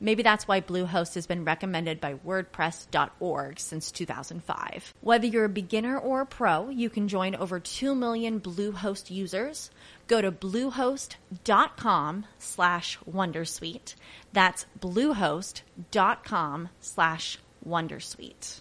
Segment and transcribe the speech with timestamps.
[0.00, 4.92] Maybe that's why Bluehost has been recommended by WordPress.org since 2005.
[5.00, 9.70] Whether you're a beginner or a pro, you can join over 2 million Bluehost users.
[10.06, 13.94] Go to bluehost.com slash Wondersuite.
[14.32, 18.60] That's bluehost.com slash Wondersuite.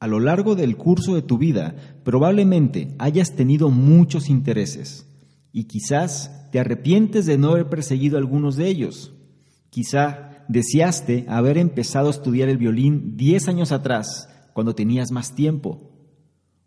[0.00, 5.06] A lo largo del curso de tu vida, probablemente hayas tenido muchos intereses
[5.52, 9.12] y quizás te arrepientes de no haber perseguido algunos de ellos.
[9.72, 15.90] Quizá deseaste haber empezado a estudiar el violín 10 años atrás, cuando tenías más tiempo.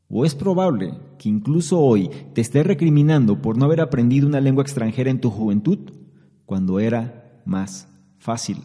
[0.09, 4.63] O es probable que incluso hoy te estés recriminando por no haber aprendido una lengua
[4.63, 5.91] extranjera en tu juventud,
[6.47, 8.57] cuando era más fácil.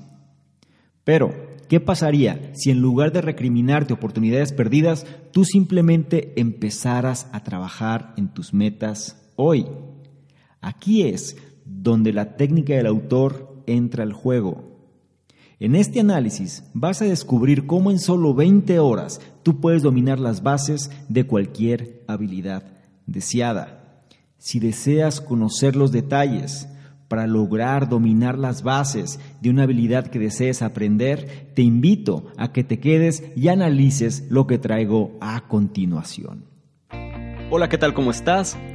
[1.04, 1.34] Pero,
[1.68, 8.32] ¿qué pasaría si en lugar de recriminarte oportunidades perdidas, tú simplemente empezaras a trabajar en
[8.32, 9.66] tus metas hoy?
[10.62, 11.36] Aquí es
[11.66, 14.70] donde la técnica del autor entra al juego.
[15.58, 20.42] En este análisis vas a descubrir cómo en solo 20 horas tú puedes dominar las
[20.42, 22.64] bases de cualquier habilidad
[23.06, 24.04] deseada.
[24.38, 26.66] Si deseas conocer los detalles
[27.08, 32.64] para lograr dominar las bases de una habilidad que desees aprender, te invito a que
[32.64, 36.44] te quedes y analices lo que traigo a continuación.
[37.50, 37.94] Hola, ¿qué tal?
[37.94, 38.56] ¿Cómo estás?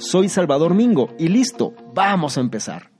[0.00, 2.90] Soy Salvador Mingo y listo, vamos a empezar.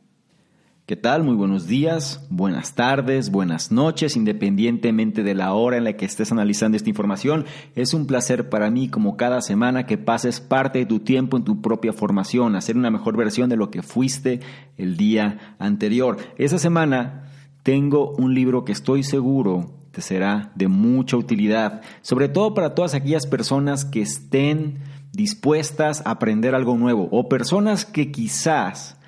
[0.84, 1.24] ¿Qué tal?
[1.24, 6.30] Muy buenos días, buenas tardes, buenas noches, independientemente de la hora en la que estés
[6.30, 7.46] analizando esta información.
[7.74, 11.44] Es un placer para mí, como cada semana, que pases parte de tu tiempo en
[11.44, 14.40] tu propia formación, hacer una mejor versión de lo que fuiste
[14.76, 16.18] el día anterior.
[16.36, 17.30] Esa semana
[17.62, 22.94] tengo un libro que estoy seguro te será de mucha utilidad, sobre todo para todas
[22.94, 24.78] aquellas personas que estén
[25.12, 28.98] dispuestas a aprender algo nuevo o personas que quizás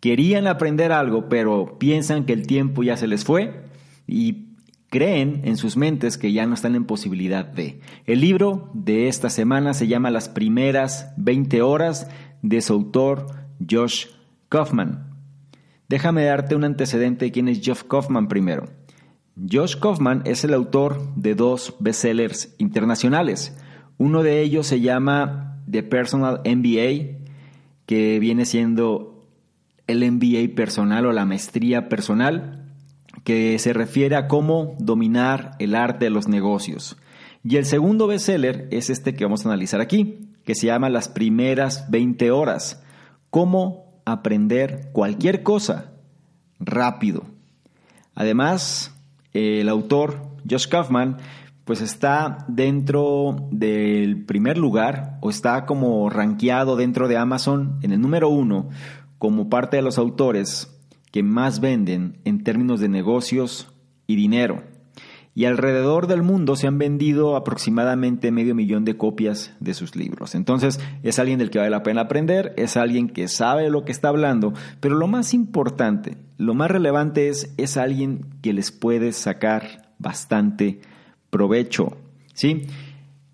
[0.00, 3.64] querían aprender algo pero piensan que el tiempo ya se les fue
[4.06, 4.52] y
[4.92, 7.80] creen en sus mentes que ya no están en posibilidad de.
[8.04, 12.08] El libro de esta semana se llama Las primeras 20 horas
[12.42, 13.26] de su autor
[13.68, 14.08] Josh
[14.50, 15.08] Kaufman.
[15.88, 18.64] Déjame darte un antecedente de quién es Josh Kaufman primero.
[19.50, 23.56] Josh Kaufman es el autor de dos bestsellers internacionales.
[23.96, 27.18] Uno de ellos se llama de Personal MBA,
[27.86, 29.24] que viene siendo
[29.86, 32.70] el MBA personal o la maestría personal,
[33.24, 36.96] que se refiere a cómo dominar el arte de los negocios.
[37.42, 41.08] Y el segundo bestseller es este que vamos a analizar aquí, que se llama Las
[41.08, 42.82] primeras 20 horas,
[43.30, 45.92] cómo aprender cualquier cosa
[46.60, 47.24] rápido.
[48.14, 48.94] Además,
[49.32, 51.16] el autor Josh Kaufman
[51.64, 58.00] pues está dentro del primer lugar o está como rankeado dentro de Amazon en el
[58.00, 58.68] número uno
[59.18, 60.68] como parte de los autores
[61.12, 63.68] que más venden en términos de negocios
[64.06, 64.64] y dinero.
[65.34, 70.34] y alrededor del mundo se han vendido aproximadamente medio millón de copias de sus libros.
[70.34, 73.92] Entonces es alguien del que vale la pena aprender, es alguien que sabe lo que
[73.92, 79.12] está hablando, pero lo más importante, lo más relevante es, es alguien que les puede
[79.12, 80.80] sacar bastante
[81.32, 81.96] provecho.
[82.34, 82.66] ¿sí?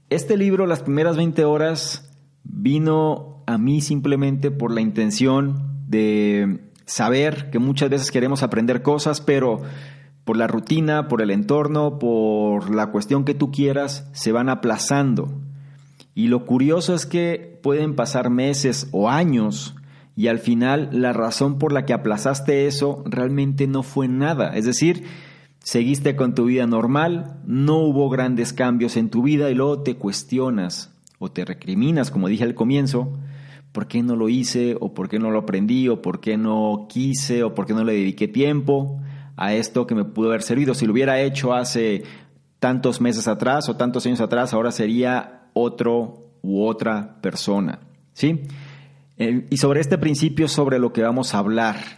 [0.08, 2.08] Este libro, las primeras 20 horas,
[2.44, 9.20] vino a mí simplemente por la intención de saber que muchas veces queremos aprender cosas,
[9.20, 9.60] pero
[10.24, 15.28] por la rutina, por el entorno, por la cuestión que tú quieras, se van aplazando.
[16.14, 19.74] Y lo curioso es que pueden pasar meses o años
[20.14, 24.50] y al final la razón por la que aplazaste eso realmente no fue nada.
[24.56, 25.04] Es decir,
[25.60, 29.96] seguiste con tu vida normal, no hubo grandes cambios en tu vida y luego te
[29.96, 33.12] cuestionas o te recriminas, como dije al comienzo,
[33.72, 34.76] ¿por qué no lo hice?
[34.80, 35.88] ¿O por qué no lo aprendí?
[35.88, 37.42] ¿O por qué no quise?
[37.42, 39.00] ¿O por qué no le dediqué tiempo?
[39.38, 40.74] a esto que me pudo haber servido.
[40.74, 42.02] Si lo hubiera hecho hace
[42.58, 47.78] tantos meses atrás o tantos años atrás, ahora sería otro u otra persona.
[48.12, 48.42] ¿Sí?
[49.16, 51.97] Eh, y sobre este principio sobre lo que vamos a hablar.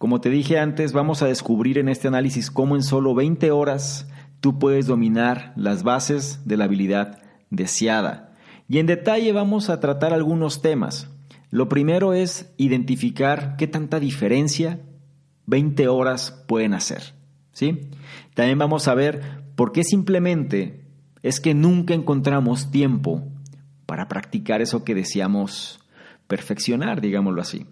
[0.00, 4.08] Como te dije antes, vamos a descubrir en este análisis cómo en solo 20 horas
[4.40, 7.18] tú puedes dominar las bases de la habilidad
[7.50, 8.34] deseada.
[8.66, 11.10] Y en detalle vamos a tratar algunos temas.
[11.50, 14.80] Lo primero es identificar qué tanta diferencia
[15.44, 17.12] 20 horas pueden hacer.
[17.52, 17.90] ¿sí?
[18.32, 20.86] También vamos a ver por qué simplemente
[21.22, 23.22] es que nunca encontramos tiempo
[23.84, 25.78] para practicar eso que deseamos
[26.26, 27.66] perfeccionar, digámoslo así.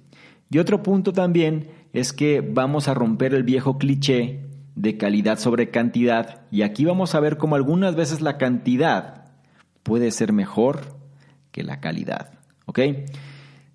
[0.51, 5.71] Y otro punto también es que vamos a romper el viejo cliché de calidad sobre
[5.71, 9.25] cantidad y aquí vamos a ver cómo algunas veces la cantidad
[9.83, 10.99] puede ser mejor
[11.51, 12.33] que la calidad.
[12.67, 12.81] ¿Ok?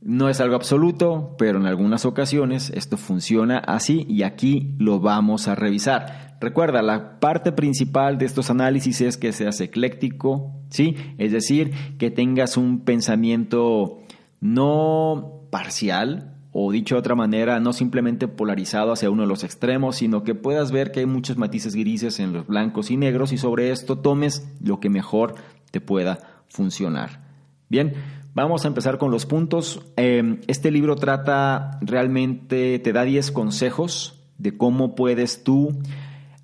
[0.02, 5.48] No es algo absoluto, pero en algunas ocasiones esto funciona así y aquí lo vamos
[5.48, 6.38] a revisar.
[6.40, 10.96] Recuerda, la parte principal de estos análisis es que seas ecléctico, ¿sí?
[11.18, 14.02] Es decir, que tengas un pensamiento
[14.42, 19.98] no parcial, o dicho de otra manera, no simplemente polarizado hacia uno de los extremos,
[19.98, 23.38] sino que puedas ver que hay muchos matices grises en los blancos y negros y
[23.38, 25.36] sobre esto tomes lo que mejor
[25.72, 27.22] te pueda funcionar.
[27.70, 27.94] Bien,
[28.36, 29.80] Vamos a empezar con los puntos.
[29.96, 35.78] Em, este libro trata realmente, te da 10 consejos de cómo puedes tú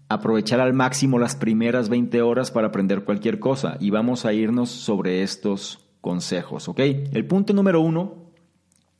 [0.07, 3.75] aprovechar al máximo las primeras 20 horas para aprender cualquier cosa.
[3.79, 6.79] Y vamos a irnos sobre estos consejos, ¿ok?
[6.79, 8.28] El punto número uno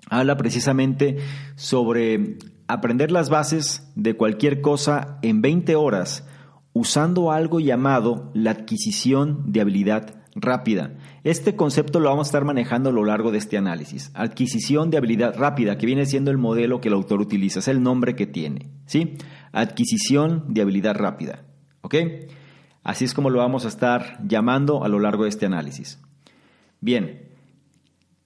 [0.10, 1.18] habla precisamente
[1.56, 6.28] sobre aprender las bases de cualquier cosa en 20 horas
[6.74, 10.94] usando algo llamado la adquisición de habilidad rápida.
[11.24, 14.12] Este concepto lo vamos a estar manejando a lo largo de este análisis.
[14.14, 17.82] Adquisición de habilidad rápida, que viene siendo el modelo que el autor utiliza, es el
[17.82, 18.70] nombre que tiene.
[18.86, 19.18] ¿sí?
[19.52, 21.44] Adquisición de habilidad rápida.
[21.82, 21.96] ¿Ok?
[22.84, 26.00] Así es como lo vamos a estar llamando a lo largo de este análisis.
[26.82, 27.30] Bien,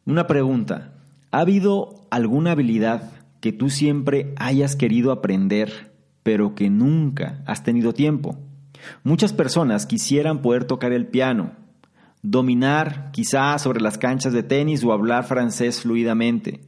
[0.05, 0.92] una pregunta.
[1.33, 5.91] ¿Ha habido alguna habilidad que tú siempre hayas querido aprender,
[6.21, 8.37] pero que nunca has tenido tiempo?
[9.03, 11.53] Muchas personas quisieran poder tocar el piano,
[12.21, 16.61] dominar quizás sobre las canchas de tenis o hablar francés fluidamente,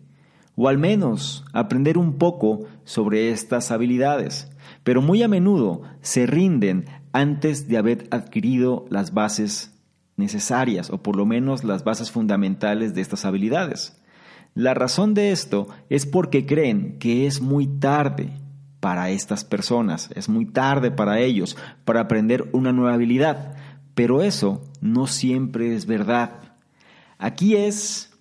[0.55, 4.51] o al menos aprender un poco sobre estas habilidades,
[4.83, 9.79] pero muy a menudo se rinden antes de haber adquirido las bases
[10.17, 14.01] necesarias o por lo menos las bases fundamentales de estas habilidades.
[14.55, 18.29] La razón de esto es porque creen que es muy tarde
[18.79, 23.57] para estas personas, es muy tarde para ellos para aprender una nueva habilidad.
[23.95, 26.53] Pero eso no siempre es verdad.
[27.17, 28.13] Aquí es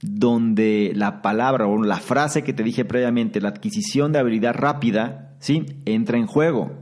[0.00, 5.36] donde la palabra o la frase que te dije previamente, la adquisición de habilidad rápida,
[5.40, 5.66] ¿sí?
[5.84, 6.72] entra en juego.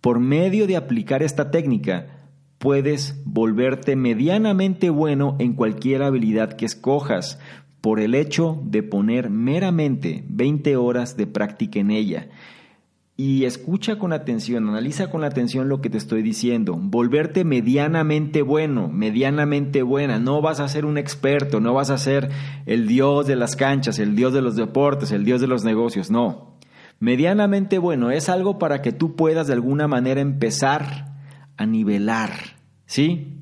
[0.00, 2.06] Por medio de aplicar esta técnica,
[2.58, 7.38] puedes volverte medianamente bueno en cualquier habilidad que escojas
[7.80, 12.28] por el hecho de poner meramente 20 horas de práctica en ella
[13.20, 16.76] y escucha con atención, analiza con atención lo que te estoy diciendo.
[16.80, 20.20] Volverte medianamente bueno, medianamente buena.
[20.20, 22.30] No vas a ser un experto, no vas a ser
[22.64, 26.12] el dios de las canchas, el dios de los deportes, el dios de los negocios,
[26.12, 26.54] no.
[27.00, 31.16] Medianamente bueno es algo para que tú puedas de alguna manera empezar
[31.56, 32.30] a nivelar,
[32.86, 33.37] ¿sí?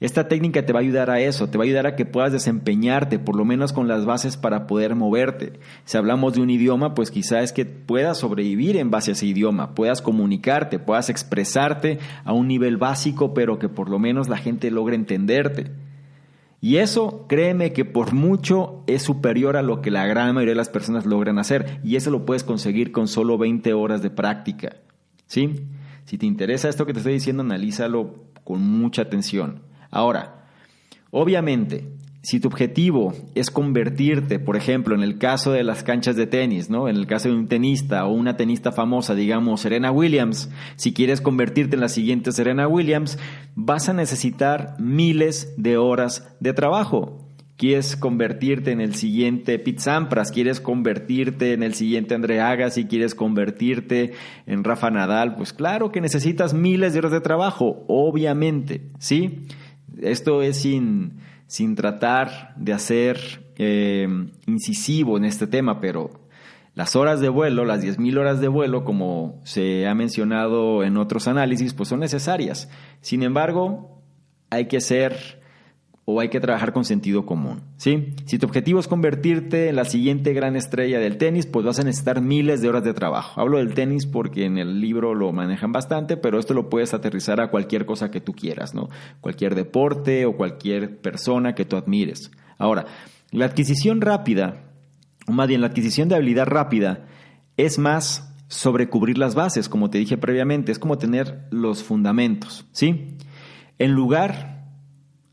[0.00, 2.32] Esta técnica te va a ayudar a eso, te va a ayudar a que puedas
[2.32, 5.58] desempeñarte, por lo menos con las bases para poder moverte.
[5.84, 9.26] Si hablamos de un idioma, pues quizás es que puedas sobrevivir en base a ese
[9.26, 14.36] idioma, puedas comunicarte, puedas expresarte a un nivel básico, pero que por lo menos la
[14.36, 15.72] gente logre entenderte.
[16.60, 20.56] Y eso, créeme que por mucho es superior a lo que la gran mayoría de
[20.56, 21.80] las personas logran hacer.
[21.84, 24.76] Y eso lo puedes conseguir con solo 20 horas de práctica.
[25.26, 25.66] ¿Sí?
[26.04, 29.67] Si te interesa esto que te estoy diciendo, analízalo con mucha atención.
[29.90, 30.46] Ahora,
[31.10, 31.84] obviamente,
[32.22, 36.68] si tu objetivo es convertirte, por ejemplo, en el caso de las canchas de tenis,
[36.68, 36.88] ¿no?
[36.88, 41.20] En el caso de un tenista o una tenista famosa, digamos Serena Williams, si quieres
[41.20, 43.18] convertirte en la siguiente Serena Williams,
[43.54, 47.24] vas a necesitar miles de horas de trabajo.
[47.56, 53.14] Quieres convertirte en el siguiente Pete Sampras, quieres convertirte en el siguiente André Agassi, quieres
[53.14, 54.12] convertirte
[54.46, 59.46] en Rafa Nadal, pues claro que necesitas miles de horas de trabajo, obviamente, ¿sí?
[60.00, 63.18] Esto es sin sin tratar de hacer
[63.56, 64.06] eh,
[64.46, 66.10] incisivo en este tema, pero
[66.74, 71.26] las horas de vuelo, las 10.000 horas de vuelo, como se ha mencionado en otros
[71.26, 72.70] análisis, pues son necesarias.
[73.00, 74.02] Sin embargo,
[74.50, 75.40] hay que ser
[76.10, 77.60] o hay que trabajar con sentido común.
[77.76, 78.14] ¿sí?
[78.24, 81.84] Si tu objetivo es convertirte en la siguiente gran estrella del tenis, pues vas a
[81.84, 83.38] necesitar miles de horas de trabajo.
[83.38, 87.42] Hablo del tenis porque en el libro lo manejan bastante, pero esto lo puedes aterrizar
[87.42, 88.88] a cualquier cosa que tú quieras, ¿no?
[89.20, 92.30] Cualquier deporte o cualquier persona que tú admires.
[92.56, 92.86] Ahora,
[93.30, 94.64] la adquisición rápida,
[95.26, 97.04] o más bien la adquisición de habilidad rápida,
[97.58, 102.64] es más sobre cubrir las bases, como te dije previamente, es como tener los fundamentos,
[102.72, 103.18] ¿sí?
[103.78, 104.57] En lugar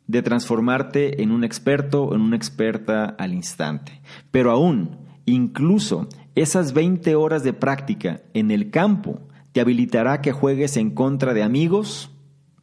[0.07, 4.01] de transformarte en un experto o en una experta al instante.
[4.31, 9.21] Pero aún, incluso esas 20 horas de práctica en el campo
[9.51, 12.11] te habilitará que juegues en contra de amigos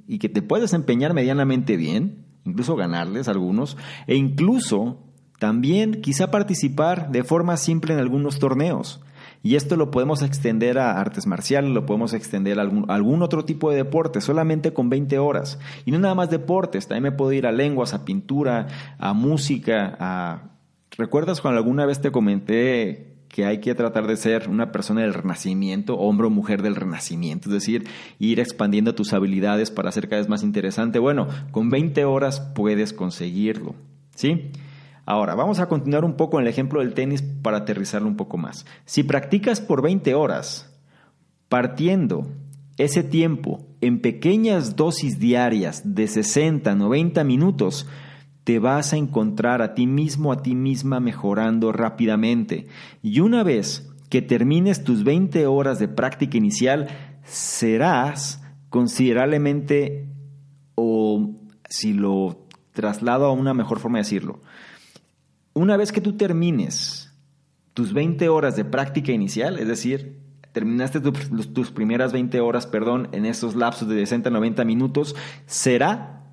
[0.06, 4.98] y que te puedes empeñar medianamente bien, incluso ganarles algunos, e incluso
[5.38, 9.00] también quizá participar de forma simple en algunos torneos.
[9.42, 13.70] Y esto lo podemos extender a artes marciales, lo podemos extender a algún, otro tipo
[13.70, 15.58] de deporte, solamente con 20 horas.
[15.84, 18.68] Y no nada más deportes, también me puedo ir a lenguas, a pintura,
[18.98, 20.48] a música, a...
[20.96, 25.14] ¿Recuerdas cuando alguna vez te comenté que hay que tratar de ser una persona del
[25.14, 30.20] renacimiento, hombre o mujer del renacimiento, es decir, ir expandiendo tus habilidades para ser cada
[30.20, 30.98] vez más interesante.
[30.98, 33.74] Bueno, con 20 horas puedes conseguirlo,
[34.14, 34.50] ¿sí?
[35.04, 38.36] Ahora, vamos a continuar un poco en el ejemplo del tenis para aterrizarlo un poco
[38.36, 38.66] más.
[38.84, 40.72] Si practicas por 20 horas,
[41.48, 42.28] partiendo
[42.78, 47.88] ese tiempo en pequeñas dosis diarias de 60, 90 minutos,
[48.44, 52.68] te vas a encontrar a ti mismo, a ti misma mejorando rápidamente.
[53.02, 56.88] Y una vez que termines tus 20 horas de práctica inicial,
[57.24, 60.08] serás considerablemente,
[60.74, 61.30] o
[61.68, 64.40] si lo traslado a una mejor forma de decirlo,
[65.54, 67.12] una vez que tú termines
[67.74, 70.20] tus 20 horas de práctica inicial, es decir,
[70.52, 75.16] terminaste tus primeras 20 horas, perdón, en esos lapsos de 60 a 90 minutos,
[75.46, 76.24] será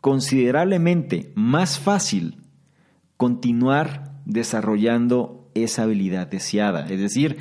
[0.00, 2.42] considerablemente más fácil
[3.16, 6.86] continuar desarrollando esa habilidad deseada.
[6.88, 7.38] Es decir,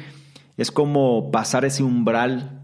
[0.58, 2.64] es como pasar ese umbral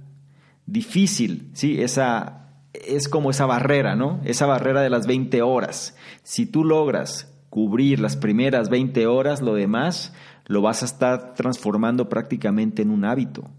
[0.66, 1.82] difícil, ¿sí?
[1.82, 4.22] Esa, es como esa barrera, ¿no?
[4.24, 5.96] Esa barrera de las 20 horas.
[6.24, 10.14] Si tú logras cubrir las primeras 20 horas, lo demás
[10.46, 13.50] lo vas a estar transformando prácticamente en un hábito.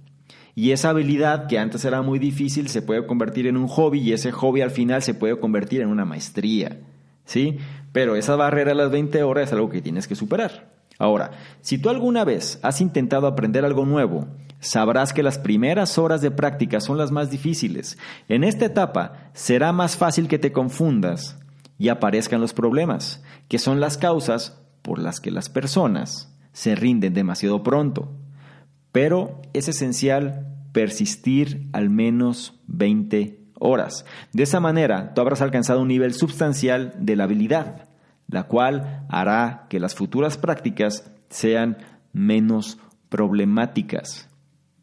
[0.55, 4.13] Y esa habilidad que antes era muy difícil se puede convertir en un hobby y
[4.13, 6.81] ese hobby al final se puede convertir en una maestría.
[7.25, 7.59] ¿Sí?
[7.93, 10.69] Pero esa barrera de las 20 horas es algo que tienes que superar.
[10.99, 11.31] Ahora,
[11.63, 14.27] si tú alguna vez has intentado aprender algo nuevo,
[14.59, 17.97] sabrás que las primeras horas de práctica son las más difíciles.
[18.29, 21.40] En esta etapa será más fácil que te confundas
[21.81, 27.15] y aparezcan los problemas, que son las causas por las que las personas se rinden
[27.15, 28.13] demasiado pronto.
[28.93, 34.05] Pero es esencial persistir al menos 20 horas.
[34.35, 37.89] De esa manera, tú habrás alcanzado un nivel sustancial de la habilidad,
[38.29, 41.79] la cual hará que las futuras prácticas sean
[42.13, 44.29] menos problemáticas.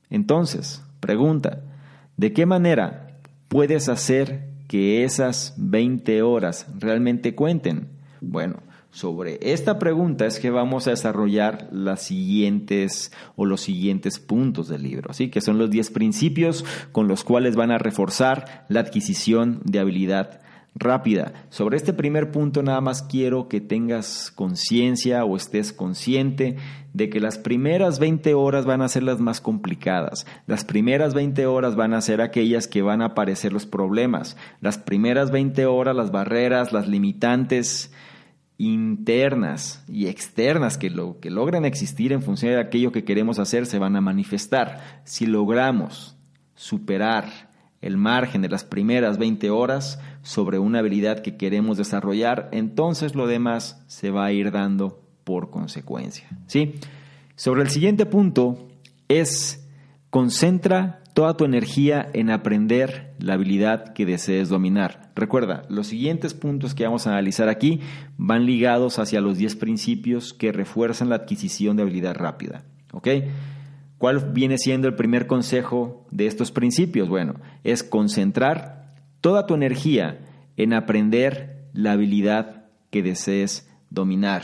[0.10, 1.62] Entonces, pregunta,
[2.18, 7.90] ¿de qué manera puedes hacer que esas 20 horas realmente cuenten?
[8.22, 14.68] Bueno, sobre esta pregunta es que vamos a desarrollar las siguientes o los siguientes puntos
[14.70, 18.80] del libro, así que son los 10 principios con los cuales van a reforzar la
[18.80, 20.42] adquisición de habilidad
[20.80, 21.34] rápida.
[21.50, 26.58] Sobre este primer punto nada más quiero que tengas conciencia o estés consciente
[26.94, 30.26] de que las primeras 20 horas van a ser las más complicadas.
[30.46, 34.38] Las primeras 20 horas van a ser aquellas que van a aparecer los problemas.
[34.62, 37.92] Las primeras 20 horas las barreras, las limitantes
[38.58, 43.66] internas y externas que, lo, que logran existir en función de aquello que queremos hacer
[43.66, 45.02] se van a manifestar.
[45.04, 46.18] Si logramos
[46.56, 47.47] superar
[47.82, 53.28] el margen de las primeras 20 horas sobre una habilidad que queremos desarrollar, entonces lo
[53.28, 56.28] demás se va a ir dando por consecuencia.
[56.48, 56.76] ¿sí?
[57.36, 58.68] Sobre el siguiente punto
[59.08, 59.68] es
[60.10, 65.12] concentra toda tu energía en aprender la habilidad que desees dominar.
[65.16, 67.82] Recuerda, los siguientes puntos que vamos a analizar aquí
[68.18, 72.64] van ligados hacia los 10 principios que refuerzan la adquisición de habilidad rápida.
[73.98, 77.10] ¿Cuál viene siendo el primer consejo de estos principios?
[77.10, 80.20] Bueno, es concentrar toda tu energía
[80.56, 84.44] en aprender la habilidad que desees dominar.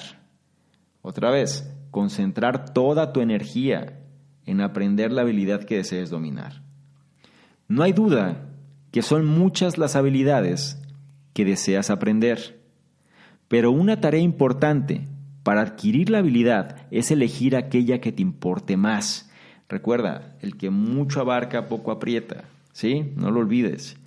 [1.01, 3.99] Otra vez, concentrar toda tu energía
[4.45, 6.63] en aprender la habilidad que desees dominar.
[7.67, 8.49] No hay duda
[8.91, 10.81] que son muchas las habilidades
[11.33, 12.61] que deseas aprender,
[13.47, 15.07] pero una tarea importante
[15.43, 19.29] para adquirir la habilidad es elegir aquella que te importe más.
[19.73, 23.11] Recuerda, el que mucho abarca, poco aprieta, ¿sí?
[23.15, 23.97] No lo olvides.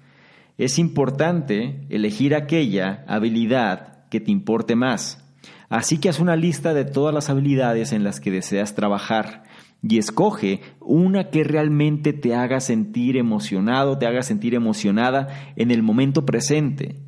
[0.58, 5.28] Es importante elegir aquella habilidad que te importe más.
[5.68, 9.42] Así que haz una lista de todas las habilidades en las que deseas trabajar
[9.82, 15.82] y escoge una que realmente te haga sentir emocionado, te haga sentir emocionada en el
[15.82, 17.00] momento presente,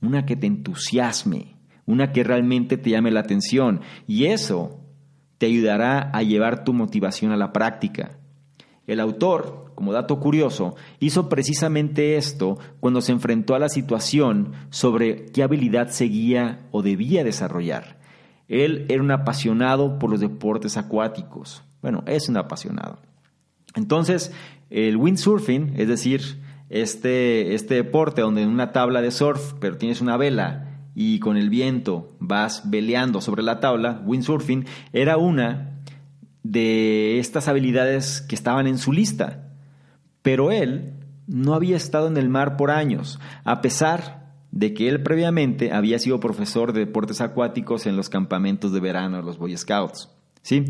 [0.00, 4.77] una que te entusiasme, una que realmente te llame la atención y eso
[5.38, 8.18] te ayudará a llevar tu motivación a la práctica.
[8.86, 15.26] El autor, como dato curioso, hizo precisamente esto cuando se enfrentó a la situación sobre
[15.26, 17.98] qué habilidad seguía o debía desarrollar.
[18.48, 21.62] Él era un apasionado por los deportes acuáticos.
[21.82, 22.98] Bueno, es un apasionado.
[23.74, 24.32] Entonces,
[24.70, 26.40] el windsurfing, es decir,
[26.70, 30.67] este, este deporte donde en una tabla de surf, pero tienes una vela
[31.00, 35.78] y con el viento vas veleando sobre la tabla, windsurfing, era una
[36.42, 39.52] de estas habilidades que estaban en su lista.
[40.22, 40.94] Pero él
[41.28, 46.00] no había estado en el mar por años, a pesar de que él previamente había
[46.00, 50.08] sido profesor de deportes acuáticos en los campamentos de verano de los Boy Scouts.
[50.42, 50.64] ¿sí?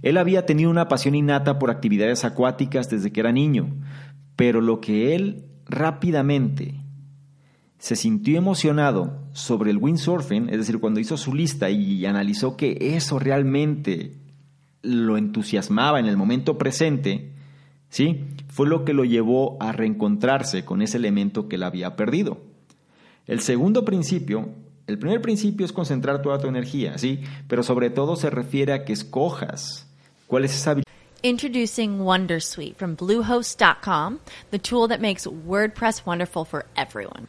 [0.00, 3.68] Él había tenido una pasión innata por actividades acuáticas desde que era niño,
[4.34, 6.83] pero lo que él rápidamente
[7.84, 12.78] se sintió emocionado sobre el windsurfing, es decir, cuando hizo su lista y analizó que
[12.80, 14.14] eso realmente
[14.80, 17.34] lo entusiasmaba en el momento presente,
[17.90, 18.24] ¿sí?
[18.48, 22.40] Fue lo que lo llevó a reencontrarse con ese elemento que él había perdido.
[23.26, 24.48] El segundo principio
[24.86, 27.22] el primer principio es concentrar toda tu energía, ¿sí?
[27.48, 29.86] Pero sobre todo se refiere a que escojas
[30.26, 30.76] cuál es esa.
[31.22, 37.28] Introducing Wondersuite from Bluehost.com, the tool that makes WordPress wonderful for everyone.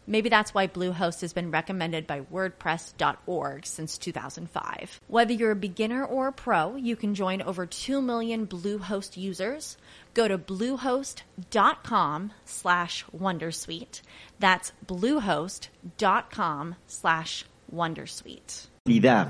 [0.11, 4.99] Maybe that's why Bluehost has been recommended by WordPress.org since 2005.
[5.07, 9.77] Whether you're a beginner or a pro, you can join over 2 million Bluehost users.
[10.13, 14.01] Go to bluehost.com slash Wondersuite.
[14.37, 18.67] That's bluehost.com slash Wondersuite.
[18.85, 19.29] Habilidad.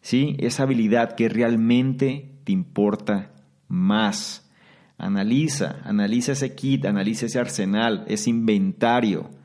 [0.00, 0.34] ¿Sí?
[0.38, 3.30] Esa habilidad que realmente te importa
[3.68, 4.48] más.
[4.96, 9.41] Analiza, analiza ese kit, analiza ese arsenal, ese inventario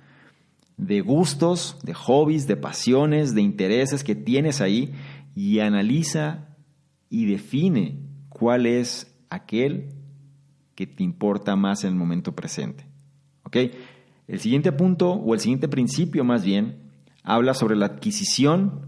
[0.78, 4.94] de gustos, de hobbies, de pasiones, de intereses que tienes ahí
[5.36, 6.56] y analiza
[7.10, 9.90] y define cuál es aquel
[10.76, 12.86] que te importa más en el momento presente.
[13.44, 13.58] ¿Ok?
[14.28, 16.92] El siguiente punto, o el siguiente principio más bien,
[17.24, 18.88] habla sobre la adquisición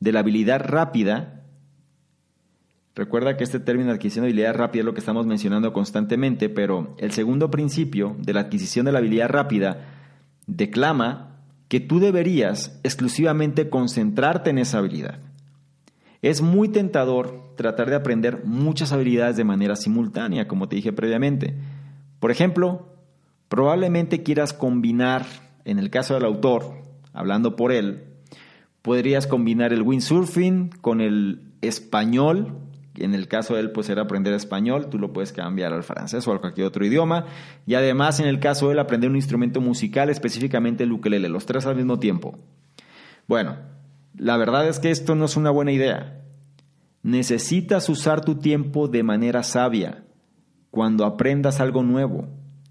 [0.00, 1.36] de la habilidad rápida
[2.96, 6.48] Recuerda que este término de adquisición de habilidad rápida es lo que estamos mencionando constantemente,
[6.48, 9.95] pero el segundo principio de la adquisición de la habilidad rápida
[10.46, 15.18] declama que tú deberías exclusivamente concentrarte en esa habilidad.
[16.22, 21.54] Es muy tentador tratar de aprender muchas habilidades de manera simultánea, como te dije previamente.
[22.20, 22.88] Por ejemplo,
[23.48, 25.26] probablemente quieras combinar,
[25.64, 26.82] en el caso del autor,
[27.12, 28.04] hablando por él,
[28.82, 32.58] podrías combinar el windsurfing con el español
[32.98, 36.26] en el caso de él, pues era aprender español, tú lo puedes cambiar al francés
[36.26, 37.26] o a cualquier otro idioma.
[37.66, 41.46] Y además, en el caso de él, aprender un instrumento musical, específicamente el ukelele, los
[41.46, 42.38] tres al mismo tiempo.
[43.26, 43.56] Bueno,
[44.16, 46.22] la verdad es que esto no es una buena idea.
[47.02, 50.04] Necesitas usar tu tiempo de manera sabia
[50.70, 52.28] cuando aprendas algo nuevo,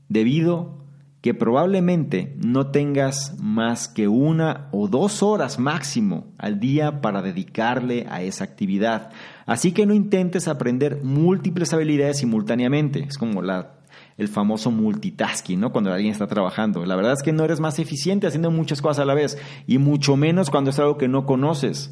[0.10, 0.85] debido
[1.26, 8.06] que probablemente no tengas más que una o dos horas máximo al día para dedicarle
[8.12, 9.10] a esa actividad.
[9.48, 13.06] Así que no intentes aprender múltiples habilidades simultáneamente.
[13.10, 15.72] Es como el famoso multitasking, ¿no?
[15.72, 16.86] Cuando alguien está trabajando.
[16.86, 19.80] La verdad es que no eres más eficiente haciendo muchas cosas a la vez y
[19.80, 21.92] mucho menos cuando es algo que no conoces.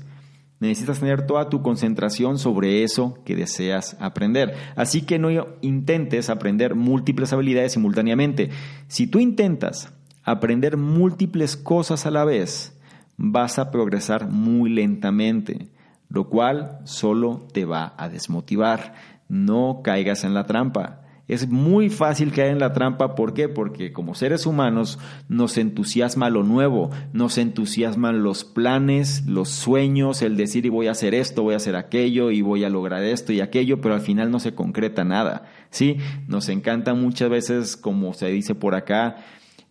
[0.64, 4.54] Necesitas tener toda tu concentración sobre eso que deseas aprender.
[4.78, 8.50] Así que no intentes aprender múltiples habilidades simultáneamente.
[8.88, 9.92] Si tú intentas
[10.24, 12.80] aprender múltiples cosas a la vez,
[13.18, 15.68] vas a progresar muy lentamente,
[16.08, 18.94] lo cual solo te va a desmotivar.
[19.28, 21.03] No caigas en la trampa.
[21.26, 23.48] Es muy fácil caer en la trampa, ¿por qué?
[23.48, 30.36] Porque como seres humanos nos entusiasma lo nuevo, nos entusiasman los planes, los sueños, el
[30.36, 33.32] decir y voy a hacer esto, voy a hacer aquello y voy a lograr esto
[33.32, 35.96] y aquello, pero al final no se concreta nada, ¿sí?
[36.28, 39.16] Nos encanta muchas veces, como se dice por acá,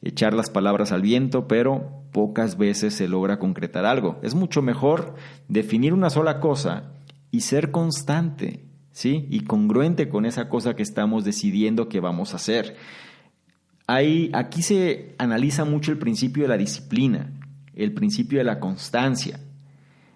[0.00, 4.18] echar las palabras al viento, pero pocas veces se logra concretar algo.
[4.22, 5.16] Es mucho mejor
[5.48, 6.94] definir una sola cosa
[7.30, 9.26] y ser constante ¿sí?
[9.30, 12.76] Y congruente con esa cosa que estamos decidiendo que vamos a hacer.
[13.86, 17.32] aquí se analiza mucho el principio de la disciplina,
[17.74, 19.40] el principio de la constancia.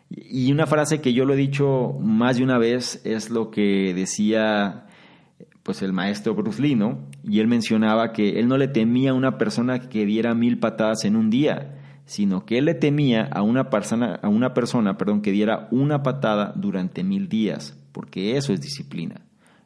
[0.08, 3.92] Y una frase que yo lo he dicho más de una vez es lo que
[3.92, 4.84] decía
[5.64, 6.78] pues el maestro Bruce Lee,
[7.24, 11.04] Y él mencionaba que él no le temía a una persona que diera mil patadas
[11.04, 15.22] en un día, sino que él le temía a una persona, a una persona perdón,
[15.22, 19.22] que diera una patada durante mil días porque eso es disciplina.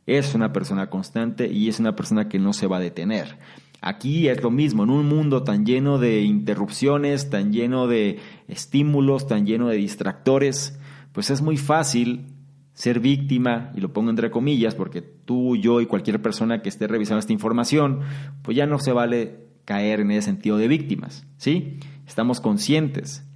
[0.07, 3.39] Es una persona constante y es una persona que no se va a detener.
[3.81, 9.27] Aquí es lo mismo, en un mundo tan lleno de interrupciones, tan lleno de estímulos,
[9.27, 10.79] tan lleno de distractores,
[11.11, 12.27] pues es muy fácil
[12.73, 16.87] ser víctima, y lo pongo entre comillas, porque tú, yo y cualquier persona que esté
[16.87, 17.99] revisando esta información,
[18.43, 21.81] pues ya no se vale caer en ese sentido de víctimas, ¿sí?
[22.07, 23.27] Estamos conscientes,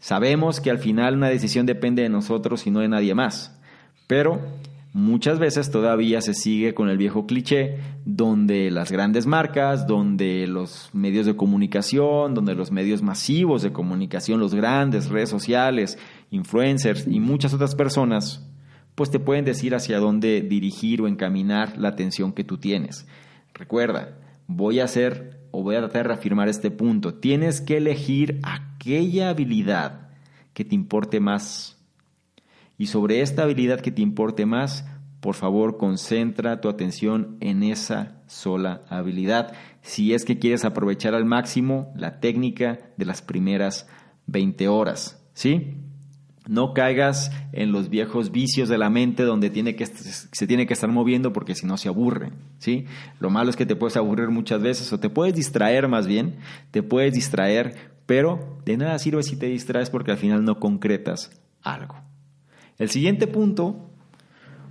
[0.00, 3.59] sabemos que al final una decisión depende de nosotros y no de nadie más.
[4.10, 4.40] Pero
[4.92, 10.90] muchas veces todavía se sigue con el viejo cliché donde las grandes marcas, donde los
[10.92, 15.96] medios de comunicación, donde los medios masivos de comunicación, los grandes redes sociales,
[16.32, 18.44] influencers y muchas otras personas,
[18.96, 23.06] pues te pueden decir hacia dónde dirigir o encaminar la atención que tú tienes.
[23.54, 24.18] Recuerda,
[24.48, 27.14] voy a hacer o voy a tratar de reafirmar este punto.
[27.14, 30.08] Tienes que elegir aquella habilidad
[30.52, 31.79] que te importe más
[32.80, 34.86] y sobre esta habilidad que te importe más,
[35.20, 39.52] por favor, concentra tu atención en esa sola habilidad.
[39.82, 43.86] Si es que quieres aprovechar al máximo la técnica de las primeras
[44.28, 45.74] 20 horas, ¿sí?
[46.48, 49.48] No caigas en los viejos vicios de la mente donde
[50.32, 52.86] se tiene que estar moviendo porque si no se aburre, ¿sí?
[53.18, 56.36] Lo malo es que te puedes aburrir muchas veces o te puedes distraer más bien,
[56.70, 61.30] te puedes distraer, pero de nada sirve si te distraes porque al final no concretas
[61.60, 62.09] algo.
[62.80, 63.90] El siguiente punto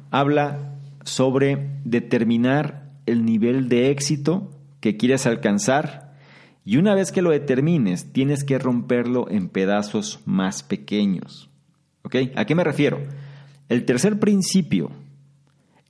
[0.10, 6.16] habla sobre determinar el nivel de éxito que quieres alcanzar
[6.66, 11.52] y una vez que lo determines tienes que romperlo en pedazos más pequeños.
[12.02, 12.16] ¿Ok?
[12.36, 13.00] ¿A qué me refiero?
[13.70, 14.90] El tercer principio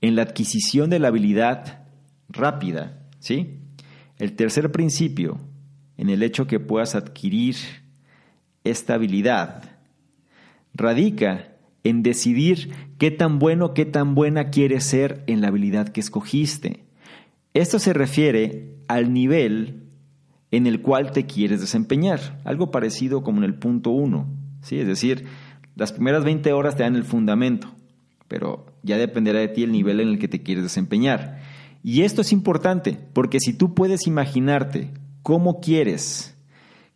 [0.01, 1.87] en la adquisición de la habilidad
[2.27, 3.61] rápida, ¿sí?
[4.17, 5.39] El tercer principio
[5.95, 7.55] en el hecho que puedas adquirir
[8.65, 9.63] esta habilidad
[10.73, 15.99] radica en decidir qué tan bueno, qué tan buena quieres ser en la habilidad que
[15.99, 16.85] escogiste.
[17.53, 19.83] Esto se refiere al nivel
[20.51, 24.27] en el cual te quieres desempeñar, algo parecido como en el punto 1,
[24.61, 24.79] ¿sí?
[24.79, 25.25] es decir,
[25.75, 27.69] las primeras 20 horas te dan el fundamento,
[28.27, 31.39] pero ya dependerá de ti el nivel en el que te quieres desempeñar.
[31.83, 36.35] Y esto es importante, porque si tú puedes imaginarte cómo quieres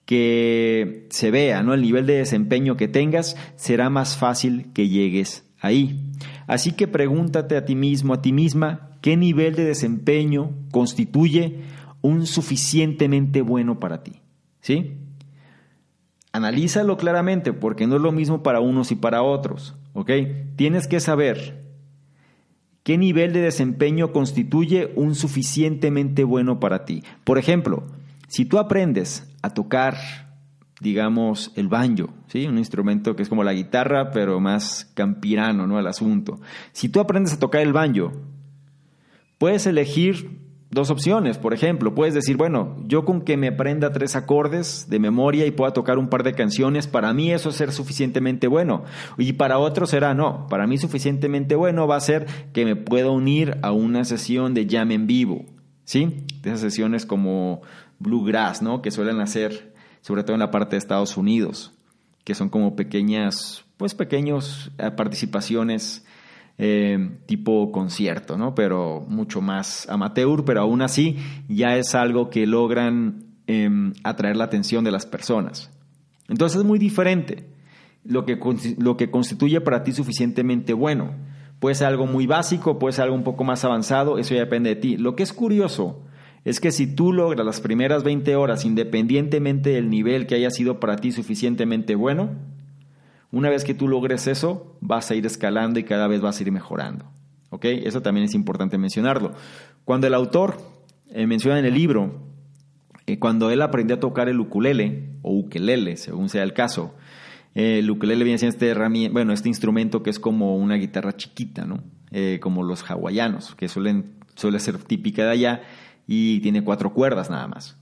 [0.05, 1.73] que se vea, ¿no?
[1.73, 6.11] El nivel de desempeño que tengas, será más fácil que llegues ahí.
[6.47, 11.61] Así que pregúntate a ti mismo, a ti misma, qué nivel de desempeño constituye
[12.01, 14.21] un suficientemente bueno para ti.
[14.59, 14.97] ¿Sí?
[16.31, 19.75] Analízalo claramente porque no es lo mismo para unos y para otros.
[19.93, 20.11] ¿Ok?
[20.55, 21.63] Tienes que saber
[22.83, 27.03] qué nivel de desempeño constituye un suficientemente bueno para ti.
[27.23, 27.83] Por ejemplo,
[28.33, 29.95] si tú aprendes a tocar,
[30.81, 32.47] digamos, el banjo, ¿sí?
[32.47, 35.77] un instrumento que es como la guitarra, pero más campirano ¿no?
[35.77, 36.41] el asunto.
[36.71, 38.11] Si tú aprendes a tocar el banjo,
[39.37, 40.41] puedes elegir
[40.71, 41.37] dos opciones.
[41.37, 45.51] Por ejemplo, puedes decir, bueno, yo con que me aprenda tres acordes de memoria y
[45.51, 48.83] pueda tocar un par de canciones, para mí eso es ser suficientemente bueno.
[49.19, 53.11] Y para otros será, no, para mí suficientemente bueno va a ser que me pueda
[53.11, 55.45] unir a una sesión de jam en vivo.
[55.85, 56.25] ¿Sí?
[56.41, 57.61] De esas sesiones como
[58.03, 58.81] bluegrass, ¿no?
[58.81, 61.73] Que suelen hacer, sobre todo en la parte de Estados Unidos,
[62.23, 66.05] que son como pequeñas, pues pequeños eh, participaciones
[66.59, 68.53] eh, tipo concierto, ¿no?
[68.53, 74.43] Pero mucho más amateur, pero aún así ya es algo que logran em, atraer la
[74.43, 75.71] atención de las personas.
[76.29, 77.49] Entonces es muy diferente
[78.03, 78.39] lo que,
[78.77, 81.15] lo que constituye para ti suficientemente bueno.
[81.59, 84.69] Puede ser algo muy básico, puede ser algo un poco más avanzado, eso ya depende
[84.69, 84.97] de ti.
[84.97, 86.03] Lo que es curioso
[86.45, 90.79] es que si tú logras las primeras 20 horas, independientemente del nivel que haya sido
[90.79, 92.31] para ti suficientemente bueno,
[93.31, 96.43] una vez que tú logres eso, vas a ir escalando y cada vez vas a
[96.43, 97.05] ir mejorando.
[97.49, 97.65] ¿Ok?
[97.65, 99.33] Eso también es importante mencionarlo.
[99.85, 100.57] Cuando el autor
[101.09, 102.27] eh, menciona en el libro,
[103.07, 106.93] eh, cuando él aprendió a tocar el ukulele, o ukelele, según sea el caso,
[107.55, 111.83] eh, el ukelele viene siendo este, este instrumento que es como una guitarra chiquita, ¿no?
[112.41, 115.61] como los hawaianos, que suelen, suele ser típica de allá
[116.07, 117.77] y tiene cuatro cuerdas nada más.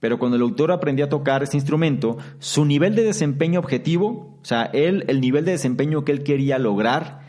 [0.00, 4.44] Pero cuando el autor aprendió a tocar este instrumento, su nivel de desempeño objetivo, o
[4.44, 7.20] sea, él, el nivel de desempeño que él quería lograr,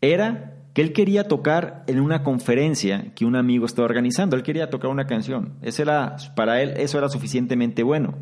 [0.00, 4.36] era que él quería tocar en una conferencia que un amigo estaba organizando.
[4.36, 5.54] Él quería tocar una canción.
[5.62, 8.14] Eso era, para él eso era suficientemente bueno.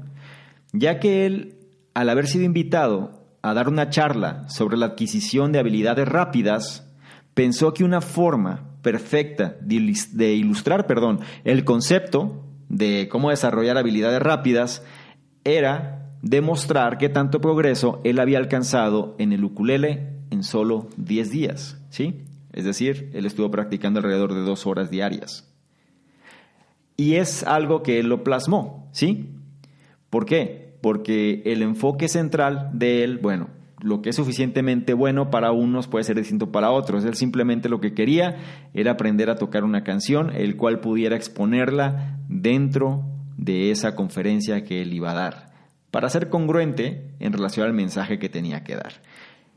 [0.72, 1.58] Ya que él,
[1.94, 6.90] al haber sido invitado a dar una charla sobre la adquisición de habilidades rápidas,
[7.34, 14.82] pensó que una forma perfecta de ilustrar perdón, el concepto de cómo desarrollar habilidades rápidas
[15.44, 21.78] era demostrar qué tanto progreso él había alcanzado en el ukulele en solo 10 días,
[21.90, 22.22] ¿sí?
[22.52, 25.48] Es decir, él estuvo practicando alrededor de dos horas diarias.
[26.96, 29.30] Y es algo que él lo plasmó, ¿sí?
[30.10, 30.74] ¿Por qué?
[30.80, 33.48] Porque el enfoque central de él, bueno,
[33.82, 37.04] lo que es suficientemente bueno para unos puede ser distinto para otros.
[37.04, 38.36] Él simplemente lo que quería
[38.74, 43.04] era aprender a tocar una canción, el cual pudiera exponerla dentro
[43.36, 45.52] de esa conferencia que él iba a dar,
[45.90, 48.92] para ser congruente en relación al mensaje que tenía que dar.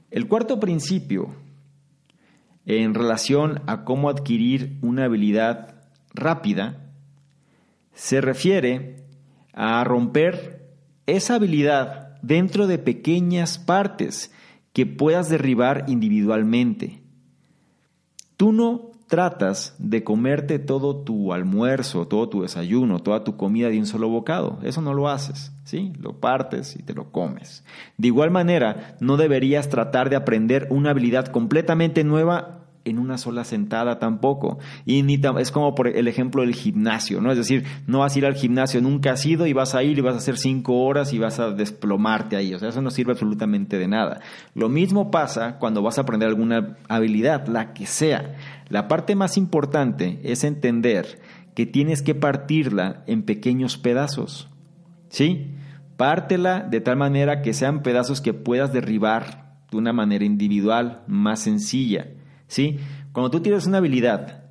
[0.09, 1.35] El cuarto principio,
[2.65, 5.75] en relación a cómo adquirir una habilidad
[6.13, 6.91] rápida,
[7.93, 9.03] se refiere
[9.53, 10.63] a romper
[11.05, 14.31] esa habilidad dentro de pequeñas partes
[14.73, 17.03] que puedas derribar individualmente.
[18.37, 23.77] Tú no tratas de comerte todo tu almuerzo, todo tu desayuno, toda tu comida de
[23.77, 24.57] un solo bocado.
[24.63, 25.93] Eso no lo haces, ¿sí?
[25.99, 27.63] Lo partes y te lo comes.
[27.97, 33.43] De igual manera, no deberías tratar de aprender una habilidad completamente nueva en una sola
[33.43, 34.59] sentada tampoco.
[34.85, 37.31] Y ni es como por el ejemplo del gimnasio, ¿no?
[37.31, 39.97] Es decir, no vas a ir al gimnasio, nunca has ido y vas a ir
[39.97, 42.53] y vas a hacer cinco horas y vas a desplomarte ahí.
[42.53, 44.21] O sea, eso no sirve absolutamente de nada.
[44.53, 48.35] Lo mismo pasa cuando vas a aprender alguna habilidad, la que sea.
[48.69, 51.21] La parte más importante es entender
[51.55, 54.49] que tienes que partirla en pequeños pedazos.
[55.09, 55.51] ¿Sí?
[55.97, 61.41] Pártela de tal manera que sean pedazos que puedas derribar de una manera individual, más
[61.41, 62.07] sencilla.
[62.53, 62.77] ¿Sí?
[63.11, 64.43] Cuando tú tienes una habilidad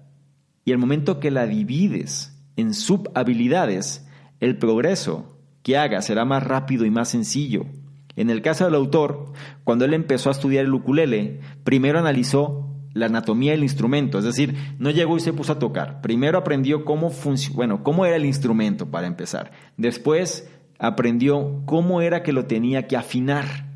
[0.65, 4.07] y el momento que la divides en subhabilidades,
[4.41, 7.67] el progreso que haga será más rápido y más sencillo.
[8.17, 13.07] En el caso del autor, cuando él empezó a estudiar el ukulele, primero analizó la
[13.07, 16.03] anatomía del instrumento, es decir, no llegó y se puso a tocar.
[16.03, 17.11] Primero aprendió cómo
[17.55, 19.53] bueno, cómo era el instrumento para empezar.
[19.77, 23.72] Después aprendió cómo era que lo tenía que afinar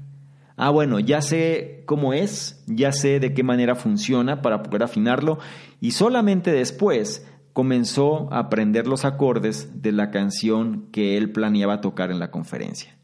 [0.57, 5.39] ah, bueno, ya sé cómo es, ya sé de qué manera funciona para poder afinarlo
[5.81, 12.11] y solamente después comenzó a aprender los acordes de la canción que él planeaba tocar
[12.11, 12.99] en la conferencia.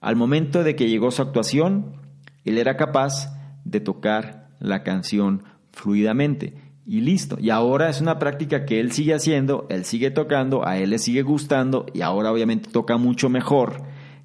[0.00, 2.00] Al momento de que llegó su actuación,
[2.44, 6.54] él era capaz de tocar la canción fluidamente
[6.86, 7.36] y listo.
[7.38, 10.98] Y ahora es una práctica que él sigue haciendo, él sigue tocando, a él le
[10.98, 13.82] sigue gustando y ahora obviamente toca mucho mejor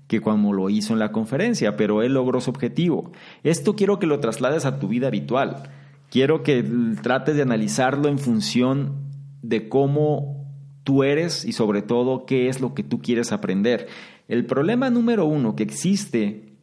[0.07, 3.11] que cuando lo hizo en la conferencia, pero él logró su objetivo.
[3.43, 5.63] Esto quiero que lo traslades a tu vida habitual.
[6.09, 6.63] Quiero que
[7.01, 9.07] trates de analizarlo en función
[9.41, 10.45] de cómo
[10.83, 13.87] tú eres y sobre todo qué es lo que tú quieres aprender.
[14.29, 16.53] El problema número uno que existe,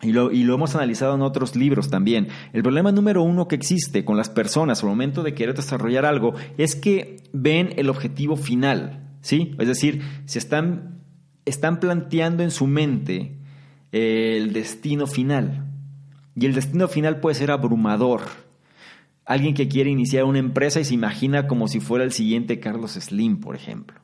[0.00, 3.56] y lo, y lo hemos analizado en otros libros también, el problema número uno que
[3.56, 8.36] existe con las personas al momento de querer desarrollar algo es que ven el objetivo
[8.36, 9.00] final.
[9.20, 9.56] ¿Sí?
[9.58, 11.03] Es decir, se están
[11.44, 13.36] están planteando en su mente
[13.92, 15.66] el destino final.
[16.36, 18.22] Y el destino final puede ser abrumador.
[19.24, 22.92] Alguien que quiere iniciar una empresa y se imagina como si fuera el siguiente Carlos
[22.92, 24.00] Slim, por ejemplo.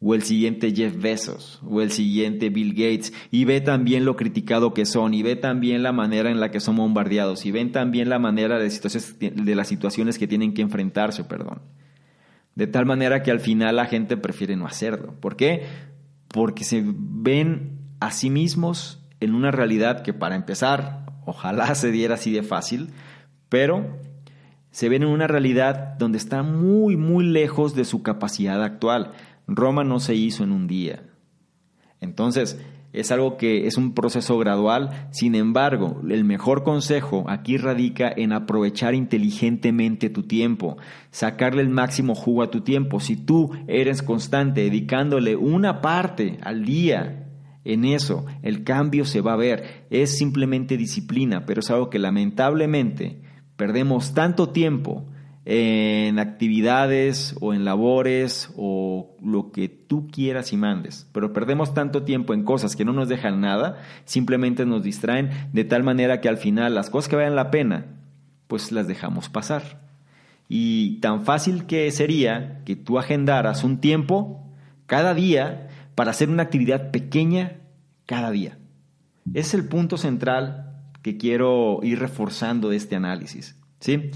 [0.00, 4.74] O el siguiente Jeff Bezos, o el siguiente Bill Gates, y ve también lo criticado
[4.74, 8.10] que son, y ve también la manera en la que son bombardeados, y ven también
[8.10, 11.62] la manera de, de las situaciones que tienen que enfrentarse, perdón.
[12.54, 15.14] De tal manera que al final la gente prefiere no hacerlo.
[15.20, 15.62] ¿Por qué?
[16.34, 22.16] Porque se ven a sí mismos en una realidad que para empezar, ojalá se diera
[22.16, 22.90] así de fácil,
[23.48, 24.00] pero
[24.72, 29.12] se ven en una realidad donde está muy, muy lejos de su capacidad actual.
[29.46, 31.04] Roma no se hizo en un día.
[32.00, 32.60] Entonces,
[32.94, 38.32] es algo que es un proceso gradual, sin embargo, el mejor consejo aquí radica en
[38.32, 40.76] aprovechar inteligentemente tu tiempo,
[41.10, 43.00] sacarle el máximo jugo a tu tiempo.
[43.00, 47.28] Si tú eres constante dedicándole una parte al día
[47.64, 49.86] en eso, el cambio se va a ver.
[49.90, 53.20] Es simplemente disciplina, pero es algo que lamentablemente
[53.56, 55.08] perdemos tanto tiempo
[55.46, 62.02] en actividades o en labores o lo que tú quieras y mandes, pero perdemos tanto
[62.02, 66.28] tiempo en cosas que no nos dejan nada, simplemente nos distraen de tal manera que
[66.28, 67.86] al final las cosas que valen la pena,
[68.46, 69.82] pues las dejamos pasar.
[70.48, 74.42] Y tan fácil que sería que tú agendaras un tiempo
[74.86, 77.60] cada día para hacer una actividad pequeña
[78.06, 78.58] cada día.
[79.32, 84.10] Es el punto central que quiero ir reforzando de este análisis, ¿sí?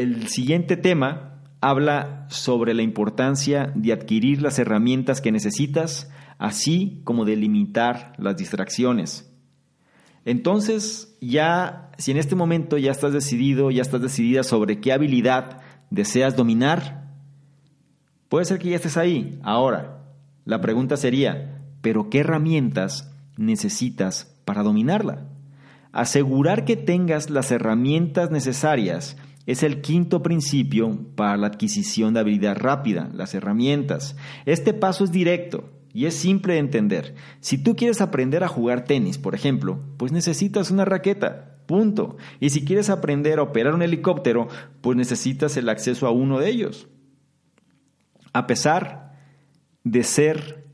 [0.00, 7.24] El siguiente tema habla sobre la importancia de adquirir las herramientas que necesitas, así como
[7.24, 9.30] de limitar las distracciones.
[10.24, 15.60] Entonces, ya, si en este momento ya estás decidido, ya estás decidida sobre qué habilidad
[15.90, 17.08] deseas dominar,
[18.28, 19.38] puede ser que ya estés ahí.
[19.42, 20.02] Ahora,
[20.44, 25.26] la pregunta sería, ¿pero qué herramientas necesitas para dominarla?
[25.92, 32.56] Asegurar que tengas las herramientas necesarias es el quinto principio para la adquisición de habilidad
[32.56, 34.16] rápida, las herramientas.
[34.46, 37.14] Este paso es directo y es simple de entender.
[37.40, 42.16] Si tú quieres aprender a jugar tenis, por ejemplo, pues necesitas una raqueta, punto.
[42.38, 44.48] Y si quieres aprender a operar un helicóptero,
[44.80, 46.88] pues necesitas el acceso a uno de ellos.
[48.32, 49.14] A pesar
[49.82, 50.66] de ser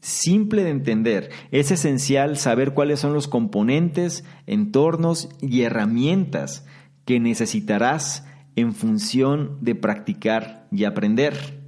[0.00, 6.66] simple de entender, es esencial saber cuáles son los componentes, entornos y herramientas
[7.04, 11.60] que necesitarás en función de practicar y aprender.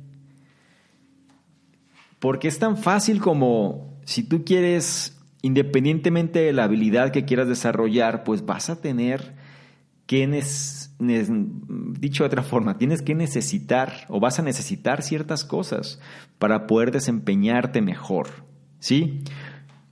[2.18, 8.24] Porque es tan fácil como si tú quieres, independientemente de la habilidad que quieras desarrollar,
[8.24, 9.34] pues vas a tener
[10.06, 10.26] que,
[10.98, 16.00] dicho de otra forma, tienes que necesitar o vas a necesitar ciertas cosas
[16.38, 18.28] para poder desempeñarte mejor.
[18.78, 19.24] ¿Sí?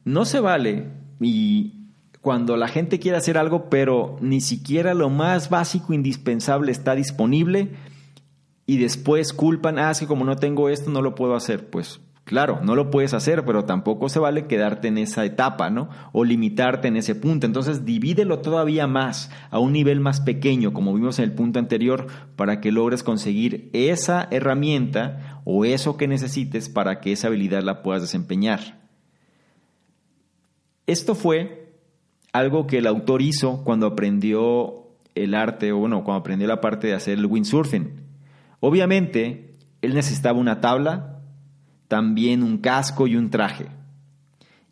[0.05, 0.89] No se vale,
[1.21, 1.84] y
[2.25, 7.73] cuando la gente quiere hacer algo, pero ni siquiera lo más básico, indispensable está disponible
[8.65, 11.69] y después culpan, ah, es que como no tengo esto, no lo puedo hacer.
[11.69, 15.91] Pues claro, no lo puedes hacer, pero tampoco se vale quedarte en esa etapa, ¿no?
[16.13, 17.45] O limitarte en ese punto.
[17.45, 22.07] Entonces, divídelo todavía más, a un nivel más pequeño, como vimos en el punto anterior,
[22.37, 27.83] para que logres conseguir esa herramienta o eso que necesites para que esa habilidad la
[27.83, 28.81] puedas desempeñar.
[30.87, 31.64] Esto fue
[32.35, 36.89] algo que el autor hizo cuando aprendió el arte, o bueno, cuando aprendió la parte
[36.89, 37.93] de hacer el windsurfing.
[38.59, 41.21] Obviamente, él necesitaba una tabla,
[41.87, 43.67] también un casco y un traje.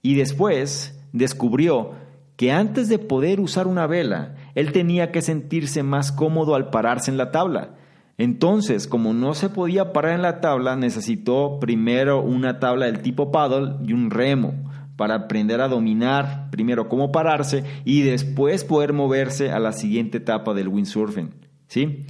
[0.02, 1.92] Y después descubrió
[2.34, 7.12] que antes de poder usar una vela, él tenía que sentirse más cómodo al pararse
[7.12, 7.76] en la tabla.
[8.18, 13.30] Entonces, como no se podía parar en la tabla, necesitó primero una tabla del tipo
[13.30, 14.71] paddle y un remo
[15.02, 20.54] para aprender a dominar primero cómo pararse y después poder moverse a la siguiente etapa
[20.54, 21.34] del windsurfing.
[21.66, 22.06] ¿sí?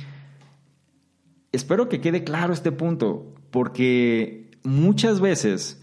[1.52, 5.82] Espero que quede claro este punto, porque muchas veces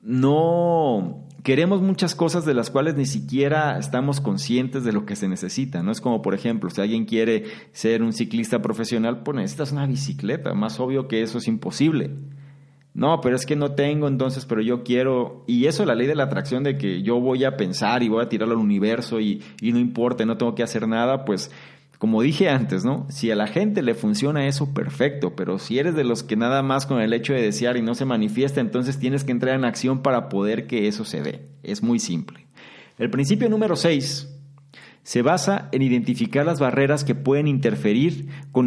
[0.00, 5.28] no queremos muchas cosas de las cuales ni siquiera estamos conscientes de lo que se
[5.28, 5.84] necesita.
[5.84, 9.86] No es como, por ejemplo, si alguien quiere ser un ciclista profesional, pues necesitas una
[9.86, 10.54] bicicleta.
[10.54, 12.10] Más obvio que eso es imposible.
[12.94, 15.44] No, pero es que no tengo entonces, pero yo quiero.
[15.46, 18.22] Y eso, la ley de la atracción de que yo voy a pensar y voy
[18.22, 21.50] a tirarlo al universo y, y no importa, no tengo que hacer nada, pues
[22.02, 23.06] como dije antes, ¿no?
[23.10, 26.60] Si a la gente le funciona eso, perfecto, pero si eres de los que nada
[26.60, 29.64] más con el hecho de desear y no se manifiesta, entonces tienes que entrar en
[29.64, 31.46] acción para poder que eso se dé.
[31.62, 32.48] Es muy simple.
[32.98, 34.28] El principio número 6
[35.04, 38.66] se basa en identificar las barreras que pueden interferir con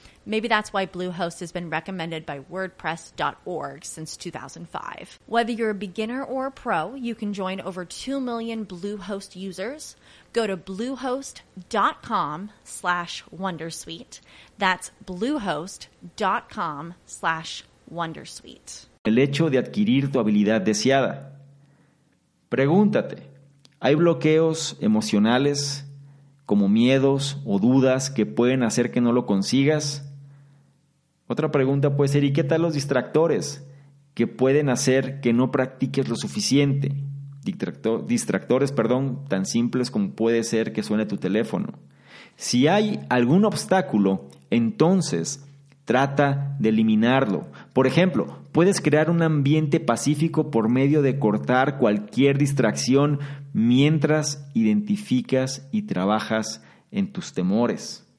[0.25, 5.19] Maybe that's why Bluehost has been recommended by WordPress.org since 2005.
[5.25, 9.95] Whether you're a beginner or a pro, you can join over 2 million Bluehost users.
[10.31, 14.21] Go to bluehost.com slash Wondersuite.
[14.57, 18.87] That's bluehost.com slash Wondersuite.
[19.03, 21.39] El hecho de adquirir tu habilidad deseada.
[22.49, 23.23] Pregúntate,
[23.79, 25.85] ¿hay bloqueos emocionales
[26.45, 30.10] como miedos o dudas que pueden hacer que no lo consigas?
[31.31, 33.65] Otra pregunta puede ser, ¿y qué tal los distractores
[34.13, 36.91] que pueden hacer que no practiques lo suficiente?
[38.05, 41.79] distractores, perdón, tan simples como puede ser que suene tu teléfono.
[42.35, 45.47] Si hay algún obstáculo, entonces
[45.85, 47.47] trata de eliminarlo.
[47.71, 53.19] Por ejemplo, puedes crear un ambiente pacífico por medio de cortar cualquier distracción
[53.53, 56.61] mientras identificas y trabajas
[56.91, 58.10] en tus temores.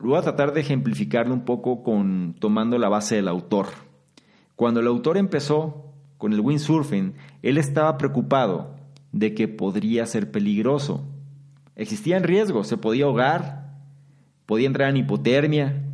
[0.00, 3.66] Voy a tratar de ejemplificarlo un poco con tomando la base del autor.
[4.54, 8.76] Cuando el autor empezó con el windsurfing, él estaba preocupado
[9.10, 11.04] de que podría ser peligroso.
[11.74, 13.80] Existían riesgos, se podía ahogar,
[14.46, 15.84] podía entrar en hipotermia,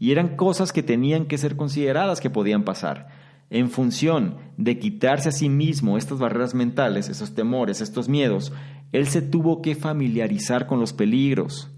[0.00, 3.08] y eran cosas que tenían que ser consideradas que podían pasar.
[3.50, 8.52] En función de quitarse a sí mismo estas barreras mentales, esos temores, estos miedos,
[8.90, 11.70] él se tuvo que familiarizar con los peligros.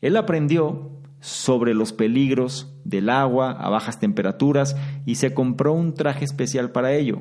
[0.00, 6.24] Él aprendió sobre los peligros del agua a bajas temperaturas y se compró un traje
[6.24, 7.20] especial para ello.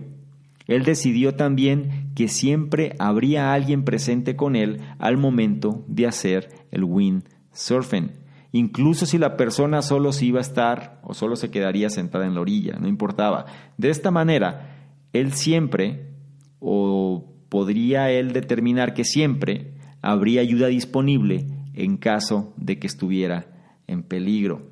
[0.67, 6.83] Él decidió también que siempre habría alguien presente con él al momento de hacer el
[6.83, 8.11] windsurfing.
[8.51, 12.35] Incluso si la persona solo se iba a estar o solo se quedaría sentada en
[12.35, 13.45] la orilla, no importaba.
[13.77, 14.75] De esta manera,
[15.11, 16.13] él siempre,
[16.59, 23.58] o podría él determinar que siempre, habría ayuda disponible en caso de que estuviera
[23.89, 24.69] en peligro.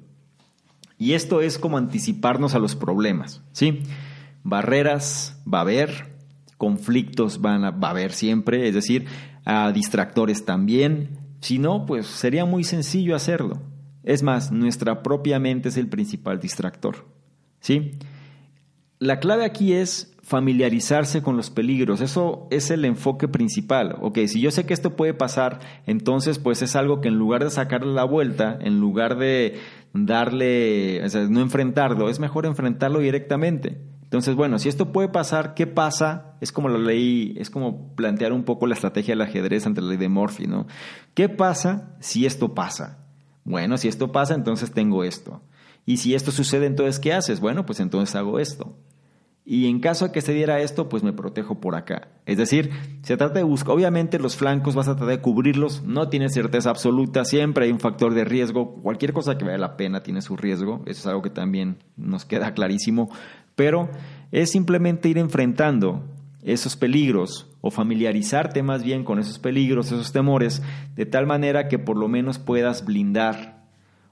[0.97, 3.83] Y esto es como anticiparnos a los problemas, ¿sí?
[4.43, 6.15] Barreras va a haber,
[6.57, 9.05] conflictos van a, va a haber siempre, es decir,
[9.45, 11.19] a distractores también.
[11.41, 13.61] Si no, pues sería muy sencillo hacerlo.
[14.03, 17.05] Es más, nuestra propia mente es el principal distractor,
[17.59, 17.91] ¿sí?
[18.99, 22.01] La clave aquí es familiarizarse con los peligros.
[22.01, 23.95] Eso es el enfoque principal.
[24.01, 27.45] Ok, si yo sé que esto puede pasar, entonces pues es algo que en lugar
[27.45, 29.57] de sacarle la vuelta, en lugar de
[29.93, 33.81] darle, o sea, no enfrentarlo, es mejor enfrentarlo directamente.
[34.03, 36.35] Entonces, bueno, si esto puede pasar, ¿qué pasa?
[36.41, 39.87] Es como la ley, es como plantear un poco la estrategia del ajedrez ante la
[39.87, 40.67] ley de Murphy, ¿no?
[41.13, 42.99] ¿Qué pasa si esto pasa?
[43.45, 45.41] Bueno, si esto pasa, entonces tengo esto.
[45.85, 47.39] Y si esto sucede, entonces, ¿qué haces?
[47.39, 48.77] Bueno, pues entonces hago esto.
[49.49, 52.09] Y en caso de que se diera esto, pues me protejo por acá.
[52.25, 52.69] Es decir,
[53.01, 56.69] se trata de buscar, obviamente los flancos vas a tratar de cubrirlos, no tienes certeza
[56.69, 60.35] absoluta, siempre hay un factor de riesgo, cualquier cosa que vale la pena tiene su
[60.35, 63.09] riesgo, eso es algo que también nos queda clarísimo,
[63.55, 63.89] pero
[64.33, 66.03] es simplemente ir enfrentando
[66.43, 70.61] esos peligros o familiarizarte más bien con esos peligros, esos temores,
[70.97, 73.56] de tal manera que por lo menos puedas blindar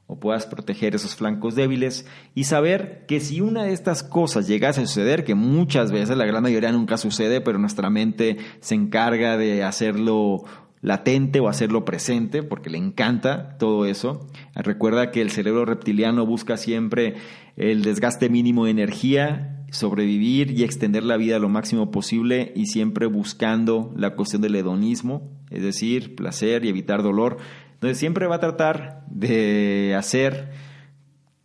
[0.08, 4.82] o puedas proteger esos flancos débiles y saber que si una de estas cosas llegase
[4.82, 9.38] a suceder, que muchas veces, la gran mayoría nunca sucede, pero nuestra mente se encarga
[9.38, 10.44] de hacerlo
[10.82, 14.28] latente o hacerlo presente, porque le encanta todo eso.
[14.54, 17.16] Recuerda que el cerebro reptiliano busca siempre
[17.58, 23.08] el desgaste mínimo de energía, sobrevivir y extender la vida lo máximo posible y siempre
[23.08, 27.38] buscando la cuestión del hedonismo, es decir, placer y evitar dolor.
[27.76, 30.52] Entonces siempre va a tratar de hacer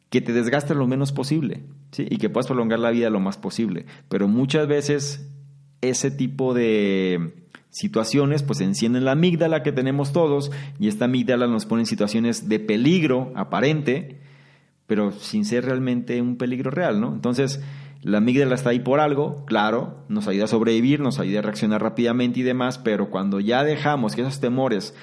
[0.09, 1.63] que te desgastes lo menos posible
[1.93, 2.07] ¿sí?
[2.09, 3.87] y que puedas prolongar la vida lo más posible.
[4.09, 5.29] Pero muchas veces
[5.81, 11.67] ese tipo de situaciones pues encienden la amígdala que tenemos todos y esta amígdala nos
[11.67, 14.21] pone en situaciones de peligro aparente,
[14.87, 17.13] pero sin ser realmente un peligro real, ¿no?
[17.15, 17.63] Entonces,
[18.03, 21.83] la amígdala está ahí por algo, claro, nos ayuda a sobrevivir, nos ayuda a reaccionar
[21.83, 24.95] rápidamente y demás, pero cuando ya dejamos que esos temores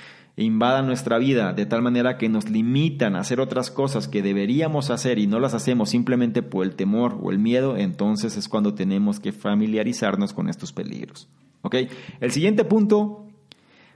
[0.44, 4.92] invadan nuestra vida de tal manera que nos limitan a hacer otras cosas que deberíamos
[4.92, 8.76] hacer y no las hacemos simplemente por el temor o el miedo, entonces es cuando
[8.76, 11.28] tenemos que familiarizarnos con estos peligros.
[11.64, 11.76] ¿Ok?
[12.20, 13.26] El siguiente punto,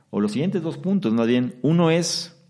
[0.09, 2.41] o los siguientes dos puntos más bien, uno es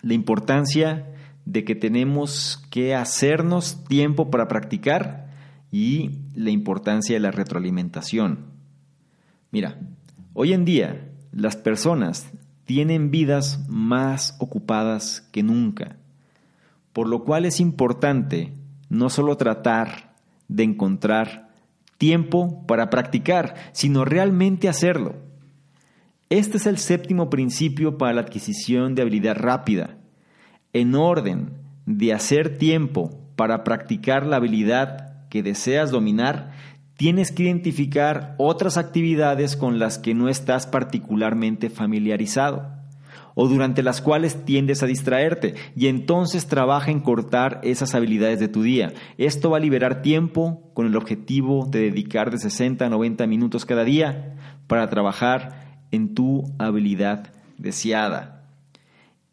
[0.00, 1.12] la importancia
[1.44, 5.28] de que tenemos que hacernos tiempo para practicar
[5.70, 8.46] y la importancia de la retroalimentación.
[9.50, 9.78] Mira,
[10.32, 12.32] hoy en día las personas
[12.68, 15.96] tienen vidas más ocupadas que nunca,
[16.92, 18.52] por lo cual es importante
[18.90, 20.12] no solo tratar
[20.48, 21.48] de encontrar
[21.96, 25.14] tiempo para practicar, sino realmente hacerlo.
[26.28, 29.96] Este es el séptimo principio para la adquisición de habilidad rápida.
[30.74, 31.54] En orden
[31.86, 36.52] de hacer tiempo para practicar la habilidad que deseas dominar,
[36.98, 42.66] tienes que identificar otras actividades con las que no estás particularmente familiarizado
[43.36, 48.48] o durante las cuales tiendes a distraerte y entonces trabaja en cortar esas habilidades de
[48.48, 48.94] tu día.
[49.16, 53.64] Esto va a liberar tiempo con el objetivo de dedicar de 60 a 90 minutos
[53.64, 54.34] cada día
[54.66, 58.42] para trabajar en tu habilidad deseada.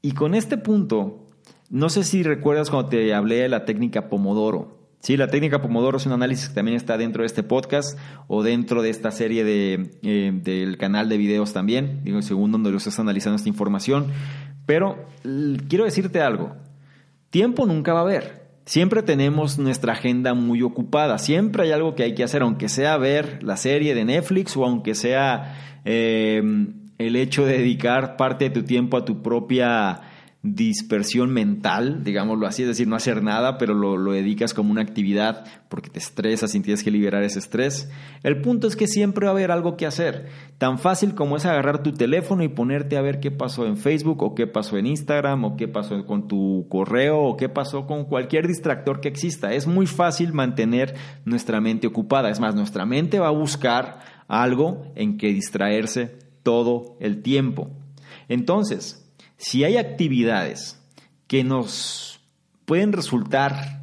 [0.03, 1.25] Y con este punto,
[1.71, 4.74] no sé si recuerdas cuando te hablé de la técnica Pomodoro.
[4.99, 8.41] Sí, la técnica Pomodoro es un análisis que también está dentro de este podcast o
[8.41, 12.77] dentro de esta serie de, eh, del canal de videos también, digo, según donde lo
[12.77, 14.07] estás analizando esta información.
[14.65, 15.05] Pero
[15.69, 16.55] quiero decirte algo,
[17.29, 18.45] tiempo nunca va a haber.
[18.65, 22.97] Siempre tenemos nuestra agenda muy ocupada, siempre hay algo que hay que hacer, aunque sea
[22.97, 26.41] ver la serie de Netflix o aunque sea eh,
[26.97, 30.01] el hecho de dedicar parte de tu tiempo a tu propia
[30.53, 35.45] dispersión mental, digámoslo así, es decir, no hacer nada, pero lo, dedicas como una actividad
[35.69, 37.89] porque te estresas y tienes que liberar ese estrés.
[38.21, 40.27] El punto es que siempre va a haber algo que hacer.
[40.59, 44.21] Tan fácil como es agarrar tu teléfono y ponerte a ver qué pasó en Facebook
[44.21, 48.05] o qué pasó en Instagram o qué pasó con tu correo o qué pasó con
[48.05, 49.51] cualquier distractor que exista.
[49.53, 50.93] Es muy fácil mantener
[51.25, 52.29] nuestra mente ocupada.
[52.29, 57.71] Es más, nuestra mente va a buscar algo en que distraerse todo el tiempo.
[58.27, 59.04] Entonces,
[59.37, 60.81] si hay actividades
[61.27, 62.19] que nos
[62.65, 63.81] pueden resultar,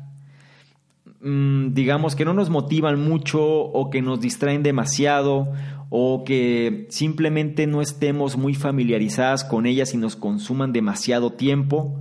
[1.20, 5.53] mm, digamos, que no nos motivan mucho o que nos distraen demasiado
[5.90, 12.00] o que simplemente no estemos muy familiarizadas con ellas y nos consuman demasiado tiempo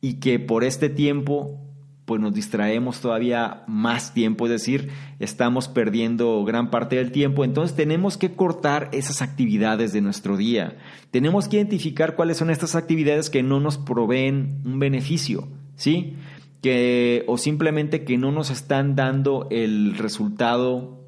[0.00, 1.63] y que por este tiempo
[2.04, 4.90] pues nos distraemos todavía más tiempo, es decir,
[5.20, 10.76] estamos perdiendo gran parte del tiempo, entonces tenemos que cortar esas actividades de nuestro día.
[11.10, 16.16] Tenemos que identificar cuáles son estas actividades que no nos proveen un beneficio, ¿sí?
[16.60, 21.00] Que o simplemente que no nos están dando el resultado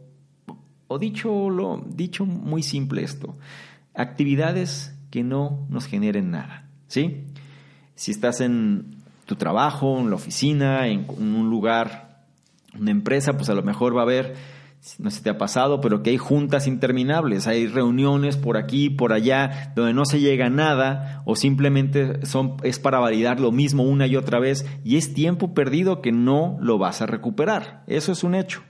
[0.88, 3.36] o dicho lo dicho muy simple esto,
[3.94, 7.24] actividades que no nos generen nada, ¿sí?
[7.94, 8.95] Si estás en
[9.26, 12.22] tu trabajo, en la oficina, en, un lugar,
[12.78, 14.34] una empresa, pues a lo mejor va a haber,
[14.98, 18.88] no sé si te ha pasado, pero que hay juntas interminables, hay reuniones por aquí,
[18.88, 23.50] por allá, donde no se llega a nada o simplemente son, es para validar lo
[23.50, 27.82] mismo una y otra vez y es tiempo perdido que no lo vas a recuperar.
[27.88, 28.62] Eso es un hecho,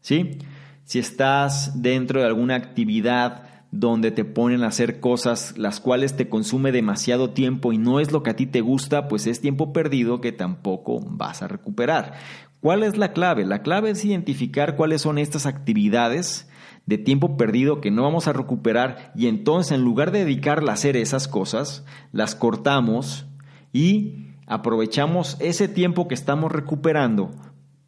[0.00, 0.38] ¿sí?
[0.84, 6.28] Si estás dentro de alguna actividad donde te ponen a hacer cosas las cuales te
[6.28, 9.72] consume demasiado tiempo y no es lo que a ti te gusta, pues es tiempo
[9.72, 12.14] perdido que tampoco vas a recuperar.
[12.60, 13.44] ¿Cuál es la clave?
[13.44, 16.48] La clave es identificar cuáles son estas actividades
[16.86, 20.74] de tiempo perdido que no vamos a recuperar y entonces en lugar de dedicarla a
[20.74, 23.26] hacer esas cosas, las cortamos
[23.72, 27.32] y aprovechamos ese tiempo que estamos recuperando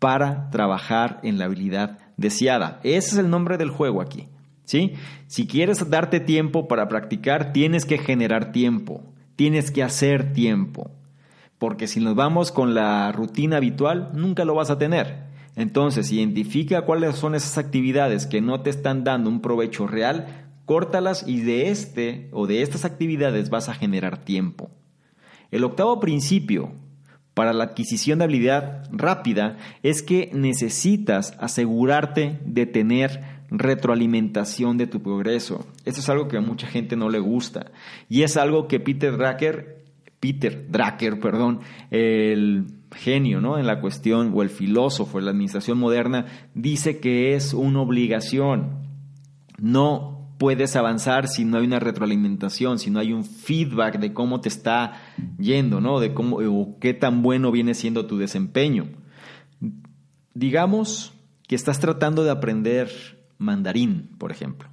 [0.01, 2.80] para trabajar en la habilidad deseada.
[2.82, 4.28] Ese es el nombre del juego aquí.
[4.67, 4.93] ¿Sí?
[5.27, 9.03] Si quieres darte tiempo para practicar, tienes que generar tiempo,
[9.37, 10.91] tienes que hacer tiempo,
[11.57, 15.25] porque si nos vamos con la rutina habitual, nunca lo vas a tener.
[15.55, 20.27] Entonces, identifica cuáles son esas actividades que no te están dando un provecho real,
[20.67, 24.71] córtalas y de este o de estas actividades vas a generar tiempo.
[25.51, 26.73] El octavo principio
[27.33, 35.03] para la adquisición de habilidad rápida es que necesitas asegurarte de tener retroalimentación de tu
[35.03, 35.66] progreso.
[35.84, 37.72] Eso es algo que a mucha gente no le gusta.
[38.09, 39.84] Y es algo que Peter Drucker,
[40.20, 40.66] Peter
[41.20, 43.59] perdón, el genio ¿no?
[43.59, 48.86] en la cuestión, o el filósofo en la administración moderna, dice que es una obligación.
[49.59, 54.40] No puedes avanzar si no hay una retroalimentación, si no hay un feedback de cómo
[54.40, 55.01] te está
[55.38, 56.01] yendo, ¿no?
[56.01, 58.88] De cómo o qué tan bueno viene siendo tu desempeño.
[60.34, 61.14] Digamos
[61.49, 64.68] que estás tratando de aprender mandarín, por ejemplo.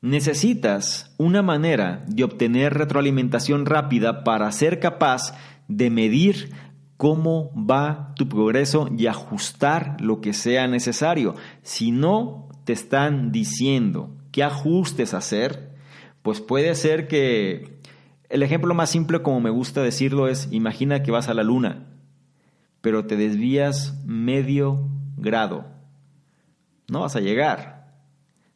[0.00, 5.34] Necesitas una manera de obtener retroalimentación rápida para ser capaz
[5.68, 6.50] de medir
[6.96, 11.34] cómo va tu progreso y ajustar lo que sea necesario.
[11.62, 15.72] Si no te están diciendo qué ajustes hacer,
[16.22, 17.78] pues puede ser que
[18.28, 21.86] el ejemplo más simple, como me gusta decirlo, es imagina que vas a la luna,
[22.80, 25.71] pero te desvías medio grado.
[26.88, 27.82] No vas a llegar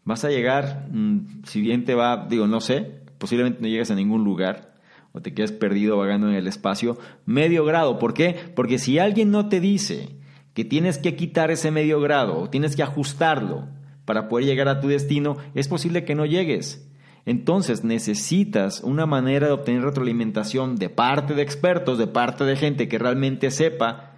[0.07, 3.95] vas a llegar, mm, si bien te va, digo, no sé, posiblemente no llegues a
[3.97, 4.74] ningún lugar
[5.12, 6.97] o te quedes perdido vagando en el espacio,
[7.27, 7.99] medio grado.
[7.99, 8.37] ¿Por qué?
[8.55, 10.11] Porque si alguien no te dice
[10.55, 13.68] que tienes que quitar ese medio grado o tienes que ajustarlo
[14.05, 16.89] para poder llegar a tu destino, es posible que no llegues.
[17.24, 22.87] Entonces necesitas una manera de obtener retroalimentación de parte de expertos, de parte de gente
[22.87, 24.16] que realmente sepa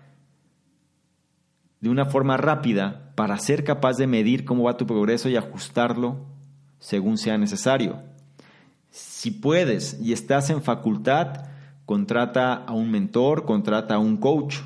[1.80, 6.26] de una forma rápida para ser capaz de medir cómo va tu progreso y ajustarlo
[6.78, 8.02] según sea necesario.
[8.90, 11.46] Si puedes y estás en facultad,
[11.84, 14.56] contrata a un mentor, contrata a un coach,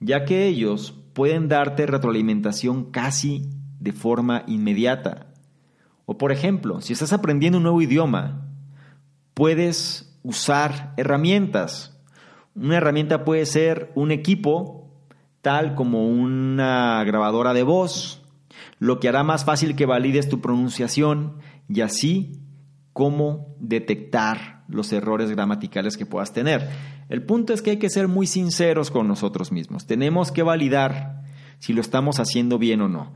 [0.00, 3.48] ya que ellos pueden darte retroalimentación casi
[3.80, 5.26] de forma inmediata.
[6.06, 8.48] O por ejemplo, si estás aprendiendo un nuevo idioma,
[9.34, 11.98] puedes usar herramientas.
[12.54, 14.81] Una herramienta puede ser un equipo
[15.42, 18.22] tal como una grabadora de voz,
[18.78, 21.38] lo que hará más fácil que valides tu pronunciación
[21.68, 22.40] y así
[22.92, 26.68] cómo detectar los errores gramaticales que puedas tener.
[27.08, 29.86] El punto es que hay que ser muy sinceros con nosotros mismos.
[29.86, 31.22] Tenemos que validar
[31.58, 33.12] si lo estamos haciendo bien o no.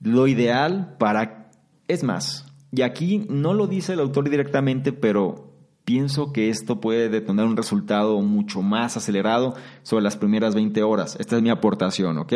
[0.00, 1.50] Lo ideal para...
[1.86, 5.47] Es más, y aquí no lo dice el autor directamente, pero
[5.88, 11.16] pienso que esto puede detonar un resultado mucho más acelerado sobre las primeras 20 horas.
[11.18, 12.34] Esta es mi aportación, ¿ok?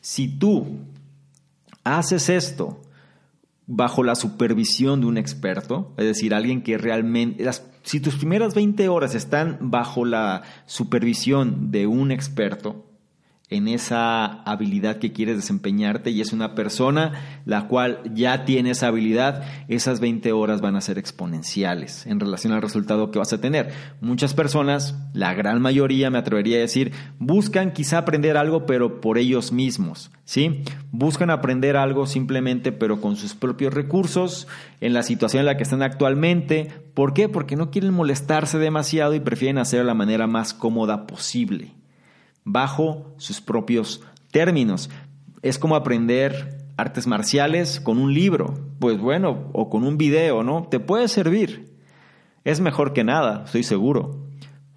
[0.00, 0.78] Si tú
[1.84, 2.80] haces esto
[3.66, 7.44] bajo la supervisión de un experto, es decir, alguien que realmente,
[7.82, 12.85] si tus primeras 20 horas están bajo la supervisión de un experto,
[13.48, 18.88] en esa habilidad que quieres desempeñarte y es una persona la cual ya tiene esa
[18.88, 23.40] habilidad, esas 20 horas van a ser exponenciales en relación al resultado que vas a
[23.40, 23.72] tener.
[24.00, 29.16] Muchas personas, la gran mayoría me atrevería a decir, buscan quizá aprender algo pero por
[29.16, 30.64] ellos mismos, ¿sí?
[30.90, 34.48] Buscan aprender algo simplemente pero con sus propios recursos,
[34.80, 36.68] en la situación en la que están actualmente.
[36.94, 37.28] ¿Por qué?
[37.28, 41.74] Porque no quieren molestarse demasiado y prefieren hacerlo de la manera más cómoda posible
[42.46, 44.88] bajo sus propios términos.
[45.42, 50.68] Es como aprender artes marciales con un libro, pues bueno, o con un video, ¿no?
[50.70, 51.74] Te puede servir.
[52.44, 54.24] Es mejor que nada, estoy seguro,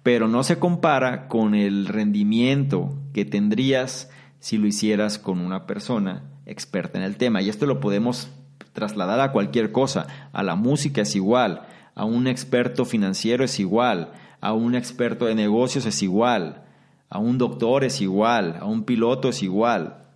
[0.02, 4.10] pero no se compara con el rendimiento que tendrías
[4.40, 7.40] si lo hicieras con una persona experta en el tema.
[7.40, 8.30] Y esto lo podemos
[8.72, 10.06] trasladar a cualquier cosa.
[10.32, 11.62] A la música es igual,
[11.94, 14.10] a un experto financiero es igual,
[14.40, 16.64] a un experto de negocios es igual,
[17.10, 20.06] a un doctor es igual, a un piloto es igual.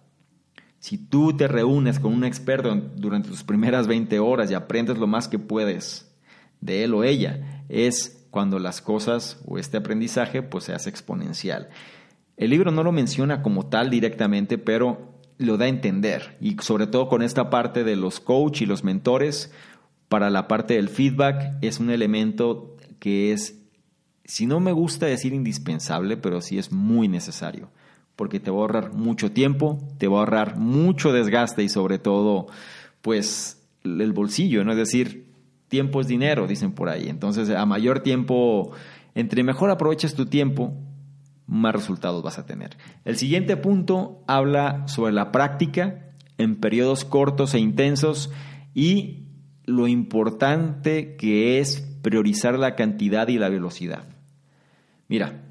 [0.78, 5.08] Si tú te reúnes con un experto durante tus primeras 20 horas y aprendes lo
[5.08, 6.14] más que puedes
[6.60, 11.68] de él o ella, es cuando las cosas o este aprendizaje pues se hace exponencial.
[12.36, 16.86] El libro no lo menciona como tal directamente, pero lo da a entender y sobre
[16.86, 19.52] todo con esta parte de los coach y los mentores,
[20.08, 23.63] para la parte del feedback es un elemento que es
[24.24, 27.70] si no me gusta decir indispensable, pero sí es muy necesario,
[28.16, 31.98] porque te va a ahorrar mucho tiempo, te va a ahorrar mucho desgaste y sobre
[31.98, 32.46] todo,
[33.02, 34.72] pues, el bolsillo, ¿no?
[34.72, 35.26] Es decir,
[35.68, 37.08] tiempo es dinero, dicen por ahí.
[37.08, 38.72] Entonces, a mayor tiempo,
[39.14, 40.72] entre mejor aproveches tu tiempo,
[41.46, 42.76] más resultados vas a tener.
[43.04, 48.32] El siguiente punto habla sobre la práctica en periodos cortos e intensos
[48.74, 49.24] y
[49.66, 54.13] lo importante que es priorizar la cantidad y la velocidad.
[55.14, 55.44] Mira,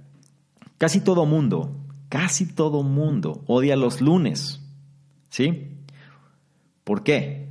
[0.78, 1.74] casi todo mundo,
[2.09, 4.59] casi todo mundo odia los lunes.
[5.30, 5.78] ¿Sí?
[6.84, 7.47] ¿Por qué?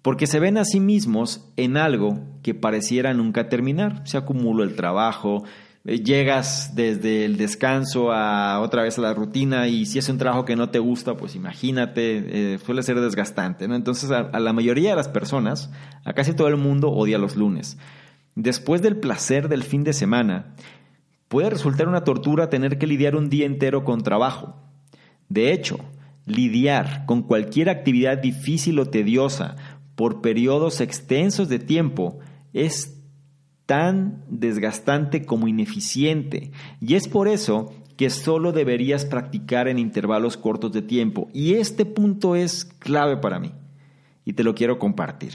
[0.00, 4.00] Porque se ven a sí mismos en algo que pareciera nunca terminar.
[4.08, 5.44] Se acumula el trabajo,
[5.84, 10.16] eh, llegas desde el descanso a otra vez a la rutina y si es un
[10.16, 13.68] trabajo que no te gusta, pues imagínate, eh, suele ser desgastante.
[13.68, 13.74] ¿no?
[13.74, 15.70] Entonces a, a la mayoría de las personas,
[16.06, 17.76] a casi todo el mundo odia los lunes.
[18.34, 20.54] Después del placer del fin de semana,
[21.34, 24.54] Puede resultar una tortura tener que lidiar un día entero con trabajo.
[25.28, 25.80] De hecho,
[26.26, 29.56] lidiar con cualquier actividad difícil o tediosa
[29.96, 32.20] por periodos extensos de tiempo
[32.52, 33.02] es
[33.66, 36.52] tan desgastante como ineficiente.
[36.80, 41.28] Y es por eso que solo deberías practicar en intervalos cortos de tiempo.
[41.32, 43.50] Y este punto es clave para mí.
[44.24, 45.32] Y te lo quiero compartir.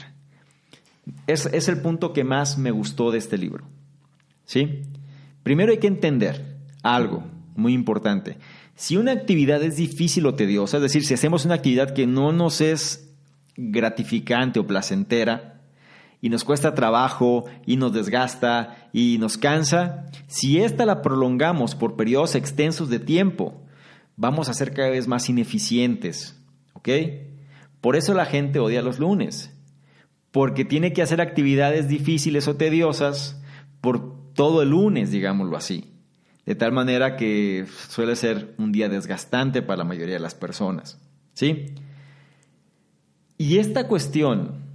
[1.26, 3.66] Es, es el punto que más me gustó de este libro.
[4.46, 4.84] ¿Sí?
[5.42, 7.24] Primero hay que entender algo
[7.56, 8.38] muy importante.
[8.74, 12.32] Si una actividad es difícil o tediosa, es decir, si hacemos una actividad que no
[12.32, 13.14] nos es
[13.56, 15.60] gratificante o placentera,
[16.20, 21.96] y nos cuesta trabajo y nos desgasta y nos cansa, si esta la prolongamos por
[21.96, 23.62] periodos extensos de tiempo,
[24.16, 26.38] vamos a ser cada vez más ineficientes.
[26.74, 26.88] ¿Ok?
[27.80, 29.54] Por eso la gente odia los lunes,
[30.30, 33.39] porque tiene que hacer actividades difíciles o tediosas
[34.34, 35.84] todo el lunes, digámoslo así.
[36.46, 40.98] De tal manera que suele ser un día desgastante para la mayoría de las personas.
[41.34, 41.66] ¿Sí?
[43.38, 44.70] Y esta cuestión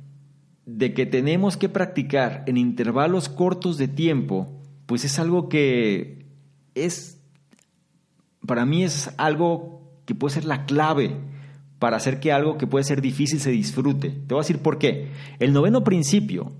[0.65, 4.51] de que tenemos que practicar en intervalos cortos de tiempo,
[4.85, 6.25] pues es algo que
[6.73, 7.21] es,
[8.45, 11.15] para mí es algo que puede ser la clave
[11.79, 14.09] para hacer que algo que puede ser difícil se disfrute.
[14.09, 15.09] Te voy a decir por qué.
[15.39, 16.51] El noveno principio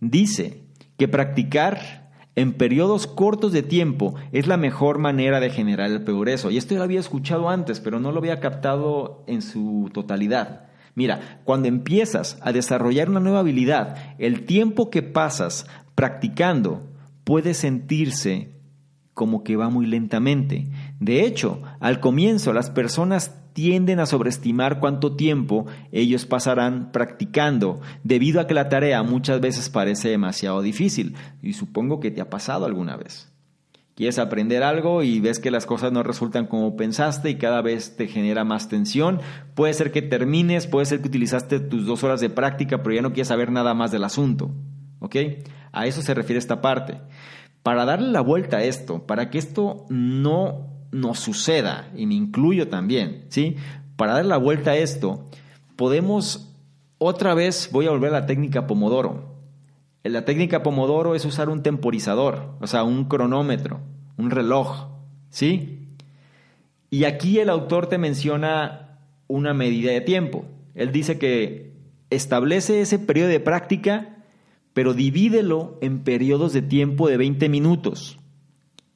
[0.00, 0.62] dice
[0.96, 2.01] que practicar
[2.34, 6.50] en periodos cortos de tiempo es la mejor manera de generar el progreso.
[6.50, 10.66] Y esto lo había escuchado antes, pero no lo había captado en su totalidad.
[10.94, 16.88] Mira, cuando empiezas a desarrollar una nueva habilidad, el tiempo que pasas practicando
[17.24, 18.52] puede sentirse
[19.14, 20.68] como que va muy lentamente.
[21.00, 28.40] De hecho, al comienzo las personas tienden a sobreestimar cuánto tiempo ellos pasarán practicando, debido
[28.40, 32.64] a que la tarea muchas veces parece demasiado difícil, y supongo que te ha pasado
[32.64, 33.32] alguna vez.
[33.94, 37.94] Quieres aprender algo y ves que las cosas no resultan como pensaste y cada vez
[37.94, 39.20] te genera más tensión.
[39.54, 43.02] Puede ser que termines, puede ser que utilizaste tus dos horas de práctica, pero ya
[43.02, 44.50] no quieres saber nada más del asunto.
[44.98, 45.16] ¿Ok?
[45.72, 47.02] A eso se refiere esta parte.
[47.62, 52.68] Para darle la vuelta a esto, para que esto no nos suceda, y me incluyo
[52.68, 53.56] también, ¿sí?
[53.96, 55.28] Para darle la vuelta a esto,
[55.74, 56.52] podemos
[56.98, 59.32] otra vez, voy a volver a la técnica Pomodoro.
[60.04, 63.80] La técnica Pomodoro es usar un temporizador, o sea, un cronómetro,
[64.16, 64.88] un reloj,
[65.30, 65.88] ¿sí?
[66.90, 70.44] Y aquí el autor te menciona una medida de tiempo.
[70.74, 71.72] Él dice que
[72.10, 74.24] establece ese periodo de práctica,
[74.74, 78.18] pero divídelo en periodos de tiempo de 20 minutos.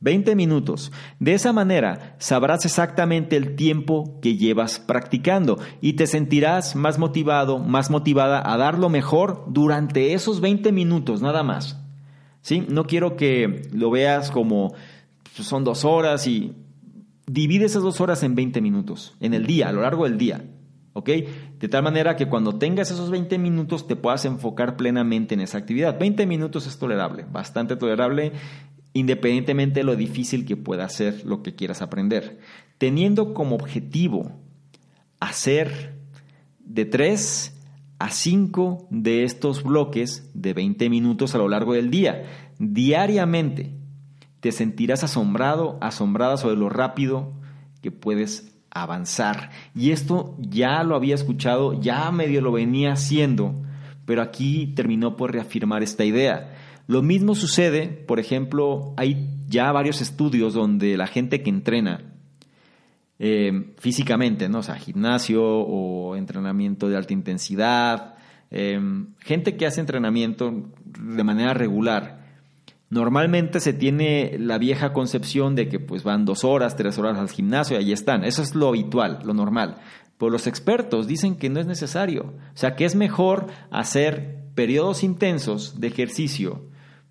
[0.01, 0.93] 20 minutos.
[1.19, 7.59] De esa manera sabrás exactamente el tiempo que llevas practicando y te sentirás más motivado,
[7.59, 11.83] más motivada a dar lo mejor durante esos 20 minutos, nada más.
[12.43, 12.65] ¿Sí?
[12.69, 14.75] No quiero que lo veas como
[15.35, 16.53] pues, son dos horas y
[17.27, 20.45] divide esas dos horas en 20 minutos, en el día, a lo largo del día.
[20.93, 21.11] ¿Ok?
[21.59, 25.59] De tal manera que cuando tengas esos 20 minutos te puedas enfocar plenamente en esa
[25.59, 25.99] actividad.
[25.99, 28.33] 20 minutos es tolerable, bastante tolerable
[28.97, 32.39] independientemente de lo difícil que pueda ser lo que quieras aprender,
[32.79, 34.33] teniendo como objetivo
[35.21, 35.99] hacer
[36.61, 37.61] de 3
[37.99, 42.25] a 5 de estos bloques de 20 minutos a lo largo del día,
[42.59, 43.75] diariamente.
[44.41, 47.35] Te sentirás asombrado, asombrada sobre lo rápido
[47.83, 49.51] que puedes avanzar.
[49.75, 53.63] Y esto ya lo había escuchado, ya medio lo venía haciendo,
[54.07, 56.55] pero aquí terminó por reafirmar esta idea.
[56.87, 62.13] Lo mismo sucede, por ejemplo, hay ya varios estudios donde la gente que entrena
[63.19, 64.59] eh, físicamente, ¿no?
[64.59, 68.15] O sea, gimnasio o entrenamiento de alta intensidad,
[68.51, 68.79] eh,
[69.19, 72.27] gente que hace entrenamiento de manera regular,
[72.89, 77.29] Normalmente se tiene la vieja concepción de que pues van dos horas, tres horas al
[77.29, 78.23] gimnasio y ahí están.
[78.23, 79.79] Eso es lo habitual, lo normal.
[80.19, 82.35] Pero los expertos dicen que no es necesario.
[82.55, 86.63] O sea, que es mejor hacer periodos intensos de ejercicio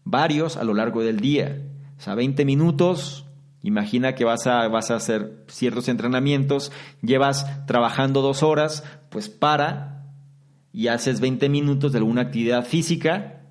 [0.06, 1.62] varios a lo largo del día.
[1.98, 3.26] O sea, 20 minutos,
[3.62, 10.06] imagina que vas a, vas a hacer ciertos entrenamientos, llevas trabajando dos horas, pues para
[10.72, 13.42] y haces 20 minutos de alguna actividad física,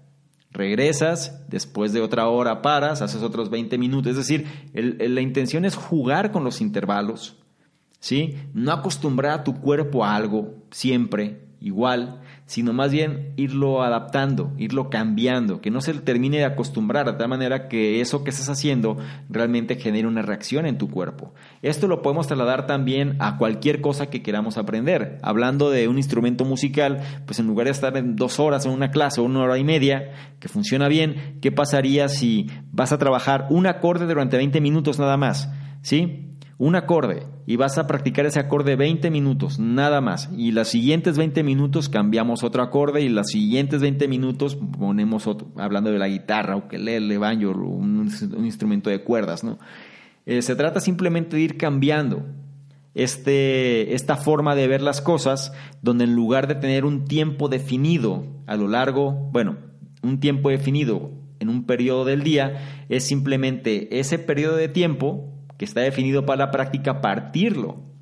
[0.50, 4.10] regresas, después de otra hora paras, haces otros 20 minutos.
[4.10, 7.36] Es decir, la intención es jugar con los intervalos,
[7.98, 8.36] ¿sí?
[8.52, 14.90] No acostumbrar a tu cuerpo a algo siempre igual, sino más bien irlo adaptando, irlo
[14.90, 18.98] cambiando, que no se termine de acostumbrar de tal manera que eso que estás haciendo
[19.30, 21.32] realmente genere una reacción en tu cuerpo.
[21.62, 25.18] Esto lo podemos trasladar también a cualquier cosa que queramos aprender.
[25.22, 28.90] Hablando de un instrumento musical, pues en lugar de estar en dos horas en una
[28.90, 33.46] clase o una hora y media, que funciona bien, ¿qué pasaría si vas a trabajar
[33.48, 35.50] un acorde durante 20 minutos nada más?
[35.80, 36.33] ¿Sí?
[36.64, 40.30] Un acorde y vas a practicar ese acorde 20 minutos, nada más.
[40.34, 45.48] Y los siguientes 20 minutos cambiamos otro acorde y los siguientes 20 minutos ponemos otro,
[45.56, 49.58] hablando de la guitarra, o que el banjo, un, un instrumento de cuerdas, ¿no?
[50.24, 52.24] Eh, se trata simplemente de ir cambiando
[52.94, 55.52] este, esta forma de ver las cosas,
[55.82, 59.58] donde en lugar de tener un tiempo definido a lo largo, bueno,
[60.02, 61.10] un tiempo definido
[61.40, 66.46] en un periodo del día, es simplemente ese periodo de tiempo que está definido para
[66.46, 67.94] la práctica, partirlo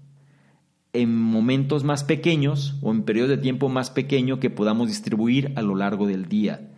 [0.93, 5.63] en momentos más pequeños o en periodos de tiempo más pequeño que podamos distribuir a
[5.63, 6.71] lo largo del día.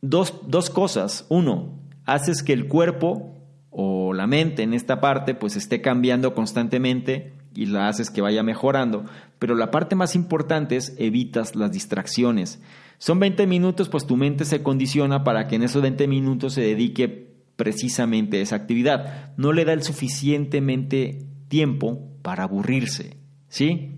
[0.00, 1.26] Dos, dos cosas.
[1.28, 3.36] Uno, haces que el cuerpo
[3.70, 8.42] o la mente en esta parte pues esté cambiando constantemente y la haces que vaya
[8.42, 9.04] mejorando.
[9.38, 12.62] Pero la parte más importante es evitas las distracciones.
[12.98, 16.60] Son 20 minutos, pues tu mente se condiciona para que en esos 20 minutos se
[16.60, 17.29] dedique
[17.60, 19.34] precisamente esa actividad.
[19.36, 23.18] No le da el suficientemente tiempo para aburrirse,
[23.50, 23.96] ¿sí?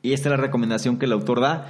[0.00, 1.66] Y esta es la recomendación que el autor da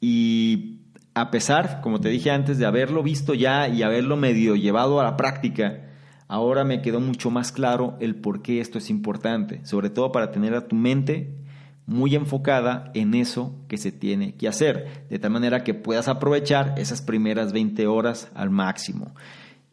[0.00, 0.82] y
[1.14, 5.02] a pesar, como te dije antes, de haberlo visto ya y haberlo medio llevado a
[5.02, 5.80] la práctica,
[6.28, 10.30] ahora me quedó mucho más claro el por qué esto es importante, sobre todo para
[10.30, 11.34] tener a tu mente
[11.86, 16.74] muy enfocada en eso que se tiene que hacer, de tal manera que puedas aprovechar
[16.76, 19.12] esas primeras 20 horas al máximo.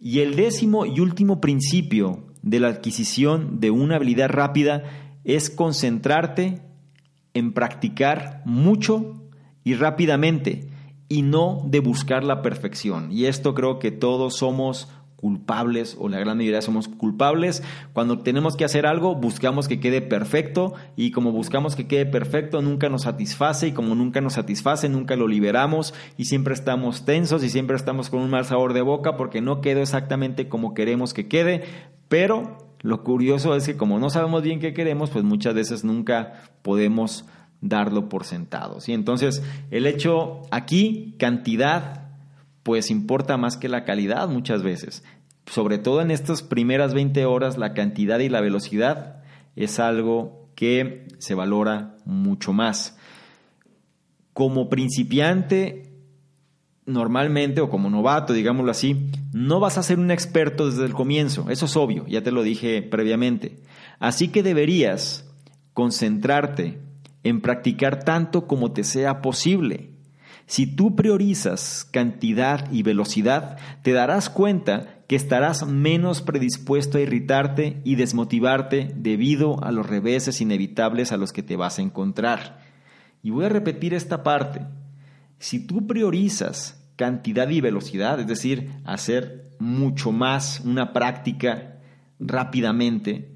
[0.05, 4.83] Y el décimo y último principio de la adquisición de una habilidad rápida
[5.23, 6.61] es concentrarte
[7.33, 9.23] en practicar mucho
[9.63, 10.67] y rápidamente
[11.07, 13.13] y no de buscar la perfección.
[13.13, 14.89] Y esto creo que todos somos
[15.23, 17.63] culpables o la gran mayoría somos culpables.
[17.93, 22.61] Cuando tenemos que hacer algo, buscamos que quede perfecto y como buscamos que quede perfecto,
[22.61, 27.41] nunca nos satisface y como nunca nos satisface, nunca lo liberamos y siempre estamos tensos
[27.41, 31.13] y siempre estamos con un mal sabor de boca porque no quedó exactamente como queremos
[31.13, 31.63] que quede,
[32.09, 36.33] pero lo curioso es que como no sabemos bien qué queremos, pues muchas veces nunca
[36.63, 37.23] podemos
[37.61, 38.81] darlo por sentado.
[38.81, 38.91] ¿sí?
[38.91, 42.09] Entonces, el hecho aquí, cantidad,
[42.63, 45.03] pues importa más que la calidad muchas veces.
[45.45, 49.23] Sobre todo en estas primeras 20 horas, la cantidad y la velocidad
[49.55, 52.97] es algo que se valora mucho más.
[54.33, 55.93] Como principiante,
[56.85, 61.49] normalmente, o como novato, digámoslo así, no vas a ser un experto desde el comienzo,
[61.49, 63.61] eso es obvio, ya te lo dije previamente.
[63.99, 65.29] Así que deberías
[65.73, 66.79] concentrarte
[67.23, 69.92] en practicar tanto como te sea posible.
[70.45, 77.81] Si tú priorizas cantidad y velocidad, te darás cuenta que estarás menos predispuesto a irritarte
[77.83, 82.59] y desmotivarte debido a los reveses inevitables a los que te vas a encontrar.
[83.21, 84.61] Y voy a repetir esta parte.
[85.39, 91.79] Si tú priorizas cantidad y velocidad, es decir, hacer mucho más una práctica
[92.19, 93.32] rápidamente,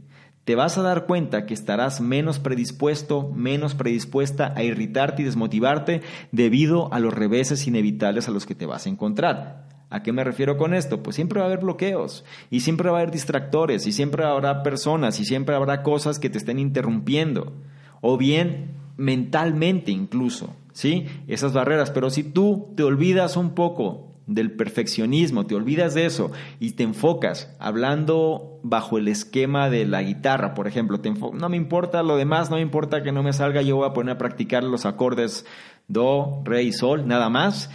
[0.48, 6.04] te vas a dar cuenta que estarás menos predispuesto, menos predispuesta a irritarte y desmotivarte
[6.32, 9.68] debido a los reveses inevitables a los que te vas a encontrar.
[9.90, 11.04] ¿A qué me refiero con esto?
[11.04, 14.64] Pues siempre va a haber bloqueos y siempre va a haber distractores y siempre habrá
[14.64, 17.52] personas y siempre habrá cosas que te estén interrumpiendo
[18.00, 20.56] o bien mentalmente incluso.
[20.72, 21.08] ¿sí?
[21.28, 21.92] Esas barreras.
[21.92, 26.84] Pero si tú te olvidas un poco del perfeccionismo, te olvidas de eso y te
[26.84, 31.00] enfocas hablando bajo el esquema de la guitarra, por ejemplo,
[31.34, 33.94] no me importa lo demás, no me importa que no me salga, yo voy a
[33.94, 35.46] poner a practicar los acordes
[35.88, 37.70] do, re y sol, nada más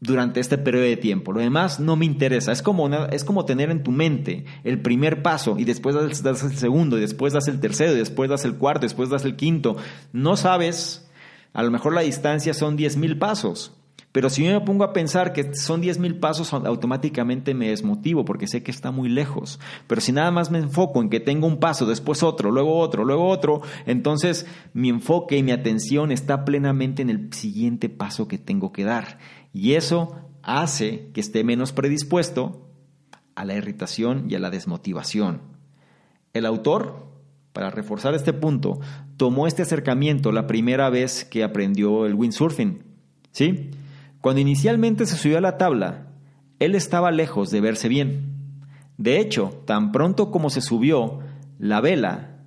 [0.00, 1.32] durante este periodo de tiempo.
[1.32, 2.52] Lo demás no me interesa.
[2.52, 6.42] Es como, es como tener en tu mente el primer paso y después das, das
[6.42, 9.24] el segundo y después das el tercero y después das el cuarto y después das
[9.24, 9.76] el quinto.
[10.12, 11.06] No sabes
[11.56, 13.72] a lo mejor la distancia son 10.000 pasos,
[14.12, 18.46] pero si yo me pongo a pensar que son 10.000 pasos, automáticamente me desmotivo porque
[18.46, 19.60] sé que está muy lejos.
[19.86, 23.04] Pero si nada más me enfoco en que tengo un paso, después otro, luego otro,
[23.04, 28.38] luego otro, entonces mi enfoque y mi atención está plenamente en el siguiente paso que
[28.38, 29.18] tengo que dar.
[29.52, 32.70] Y eso hace que esté menos predispuesto
[33.34, 35.42] a la irritación y a la desmotivación.
[36.32, 37.06] El autor
[37.56, 38.80] para reforzar este punto,
[39.16, 42.82] tomó este acercamiento la primera vez que aprendió el windsurfing.
[43.32, 43.70] ¿Sí?
[44.26, 46.08] Cuando inicialmente se subió a la tabla,
[46.58, 48.58] él estaba lejos de verse bien.
[48.98, 51.20] De hecho, tan pronto como se subió,
[51.60, 52.40] la vela,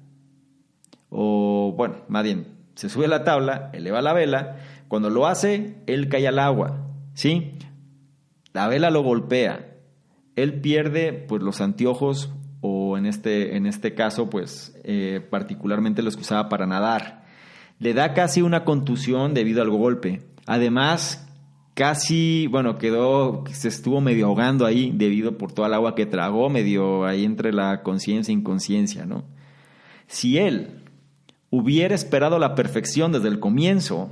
[1.07, 4.57] o bueno, más bien, se sube a la tabla, eleva la vela,
[4.89, 7.53] cuando lo hace, él cae al agua, ¿sí?
[8.51, 9.77] La vela lo golpea,
[10.35, 16.17] él pierde pues los anteojos o en este, en este caso, pues eh, particularmente los
[16.17, 17.23] que usaba para nadar.
[17.79, 20.23] Le da casi una contusión debido al golpe.
[20.45, 21.28] Además,
[21.79, 26.49] casi, bueno, quedó, se estuvo medio ahogando ahí debido por toda el agua que tragó,
[26.49, 29.23] medio ahí entre la conciencia e inconsciencia, ¿no?
[30.05, 30.83] Si él
[31.49, 34.11] hubiera esperado la perfección desde el comienzo,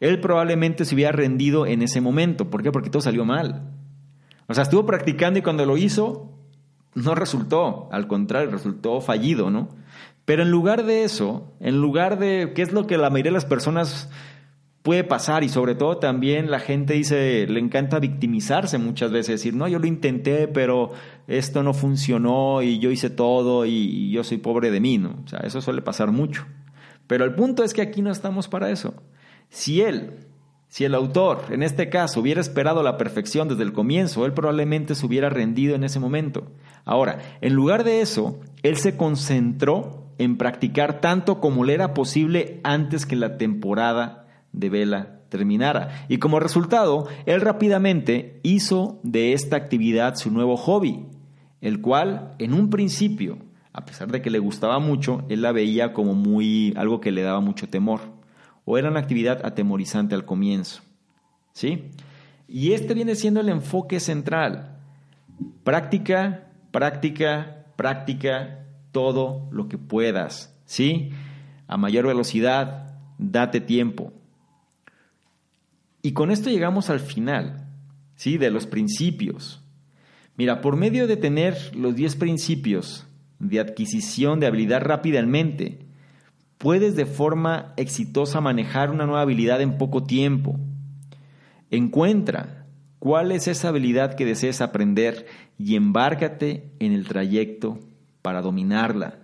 [0.00, 2.50] él probablemente se hubiera rendido en ese momento.
[2.50, 2.70] ¿Por qué?
[2.70, 3.70] Porque todo salió mal.
[4.46, 6.30] O sea, estuvo practicando y cuando lo hizo,
[6.94, 9.70] no resultó, al contrario, resultó fallido, ¿no?
[10.26, 13.36] Pero en lugar de eso, en lugar de, ¿qué es lo que la mayoría de
[13.36, 14.10] las personas
[14.82, 15.44] puede pasar?
[15.44, 19.78] Y sobre todo también la gente dice, le encanta victimizarse muchas veces, decir, no, yo
[19.78, 20.92] lo intenté, pero
[21.26, 25.20] esto no funcionó y yo hice todo y, yo soy pobre de mí, ¿no?
[25.24, 26.44] O sea, eso suele pasar mucho.
[27.06, 28.94] Pero el punto es que aquí no estamos para eso.
[29.48, 30.26] Si él,
[30.68, 34.94] si el autor, en este caso, hubiera esperado la perfección desde el comienzo, él probablemente
[34.94, 36.52] se hubiera rendido en ese momento.
[36.84, 42.60] Ahora, en lugar de eso, él se concentró en practicar tanto como le era posible
[42.64, 44.21] antes que la temporada
[44.52, 46.06] de vela terminara.
[46.08, 51.06] Y como resultado, él rápidamente hizo de esta actividad su nuevo hobby,
[51.60, 53.38] el cual en un principio,
[53.72, 57.22] a pesar de que le gustaba mucho, él la veía como muy algo que le
[57.22, 58.00] daba mucho temor,
[58.64, 60.82] o era una actividad atemorizante al comienzo.
[61.52, 61.90] ¿Sí?
[62.48, 64.76] Y este viene siendo el enfoque central.
[65.64, 71.10] Práctica, práctica, práctica, todo lo que puedas, ¿sí?
[71.66, 74.12] A mayor velocidad, date tiempo.
[76.02, 77.68] Y con esto llegamos al final,
[78.16, 78.36] ¿sí?
[78.36, 79.62] De los principios.
[80.36, 83.06] Mira, por medio de tener los 10 principios
[83.38, 85.86] de adquisición de habilidad rápidamente,
[86.58, 90.58] puedes de forma exitosa manejar una nueva habilidad en poco tiempo.
[91.70, 92.66] Encuentra
[92.98, 95.26] cuál es esa habilidad que desees aprender
[95.58, 97.78] y embárcate en el trayecto
[98.22, 99.21] para dominarla.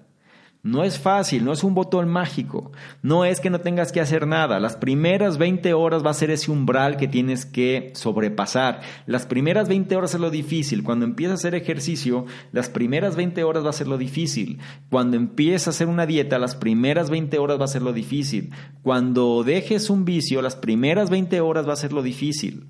[0.64, 4.26] No es fácil, no es un botón mágico, no es que no tengas que hacer
[4.26, 4.58] nada.
[4.58, 8.80] Las primeras 20 horas va a ser ese umbral que tienes que sobrepasar.
[9.06, 10.82] Las primeras 20 horas es lo difícil.
[10.82, 14.58] Cuando empiezas a hacer ejercicio, las primeras 20 horas va a ser lo difícil.
[14.90, 18.50] Cuando empiezas a hacer una dieta, las primeras 20 horas va a ser lo difícil.
[18.82, 22.66] Cuando dejes un vicio, las primeras 20 horas va a ser lo difícil.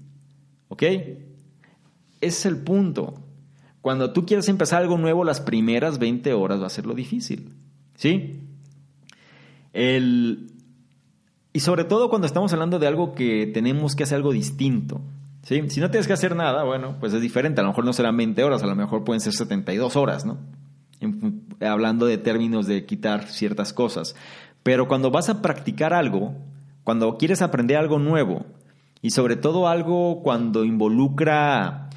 [0.69, 0.83] ¿Ok?
[0.83, 1.17] Ese
[2.21, 3.15] es el punto.
[3.81, 7.55] Cuando tú quieres empezar algo nuevo, las primeras 20 horas va a ser lo difícil.
[7.99, 8.45] ¿Sí?
[11.53, 15.03] y sobre todo cuando estamos hablando de algo que tenemos que hacer algo distinto.
[15.43, 15.63] ¿sí?
[15.69, 17.61] Si no tienes que hacer nada, bueno, pues es diferente.
[17.61, 20.39] A lo mejor no serán 20 horas, a lo mejor pueden ser 72 horas, ¿no?
[21.61, 24.17] hablando de términos de quitar ciertas cosas.
[24.65, 26.35] Pero cuando vas a practicar algo,
[26.83, 28.47] cuando quieres aprender algo nuevo,
[29.01, 31.91] y sobre todo algo cuando involucra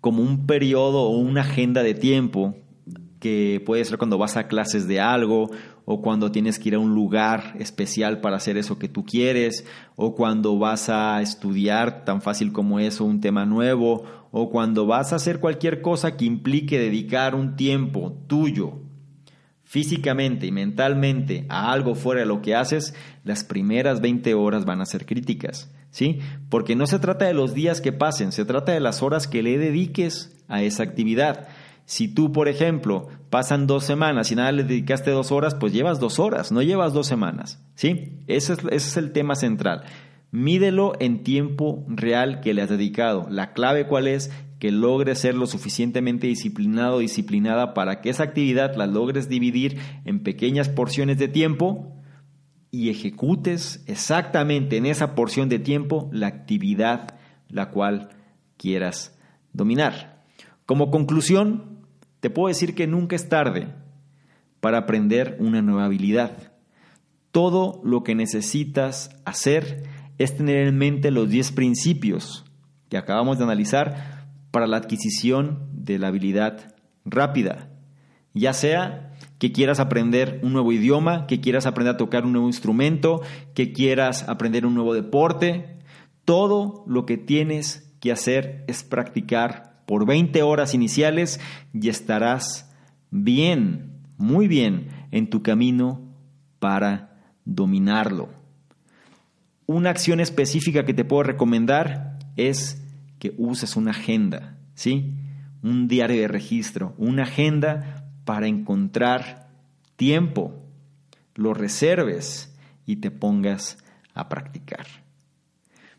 [0.00, 2.56] como un periodo o una agenda de tiempo
[3.20, 5.50] que puede ser cuando vas a clases de algo
[5.84, 9.64] o cuando tienes que ir a un lugar especial para hacer eso que tú quieres
[9.96, 15.12] o cuando vas a estudiar tan fácil como eso un tema nuevo o cuando vas
[15.12, 18.80] a hacer cualquier cosa que implique dedicar un tiempo tuyo
[19.64, 22.94] físicamente y mentalmente a algo fuera de lo que haces,
[23.24, 25.70] las primeras 20 horas van a ser críticas.
[25.90, 26.20] ¿sí?
[26.48, 29.42] Porque no se trata de los días que pasen, se trata de las horas que
[29.42, 31.48] le dediques a esa actividad.
[31.88, 35.98] Si tú, por ejemplo, pasan dos semanas y nada le dedicaste dos horas, pues llevas
[35.98, 38.18] dos horas, no llevas dos semanas, ¿sí?
[38.26, 39.84] Ese es, ese es el tema central.
[40.30, 43.26] Mídelo en tiempo real que le has dedicado.
[43.30, 48.76] La clave cuál es que logres ser lo suficientemente disciplinado, disciplinada para que esa actividad
[48.76, 51.96] la logres dividir en pequeñas porciones de tiempo
[52.70, 57.14] y ejecutes exactamente en esa porción de tiempo la actividad
[57.48, 58.10] la cual
[58.58, 59.18] quieras
[59.54, 60.22] dominar.
[60.66, 61.77] Como conclusión,
[62.20, 63.68] te puedo decir que nunca es tarde
[64.60, 66.52] para aprender una nueva habilidad.
[67.30, 69.84] Todo lo que necesitas hacer
[70.18, 72.44] es tener en mente los 10 principios
[72.88, 77.70] que acabamos de analizar para la adquisición de la habilidad rápida,
[78.34, 82.48] ya sea que quieras aprender un nuevo idioma, que quieras aprender a tocar un nuevo
[82.48, 83.22] instrumento,
[83.54, 85.78] que quieras aprender un nuevo deporte.
[86.24, 91.40] Todo lo que tienes que hacer es practicar por 20 horas iniciales
[91.72, 92.70] y estarás
[93.10, 96.02] bien, muy bien en tu camino
[96.58, 98.28] para dominarlo.
[99.64, 102.84] Una acción específica que te puedo recomendar es
[103.18, 105.14] que uses una agenda, ¿sí?
[105.62, 109.48] Un diario de registro, una agenda para encontrar
[109.96, 110.52] tiempo,
[111.34, 113.78] lo reserves y te pongas
[114.12, 114.86] a practicar.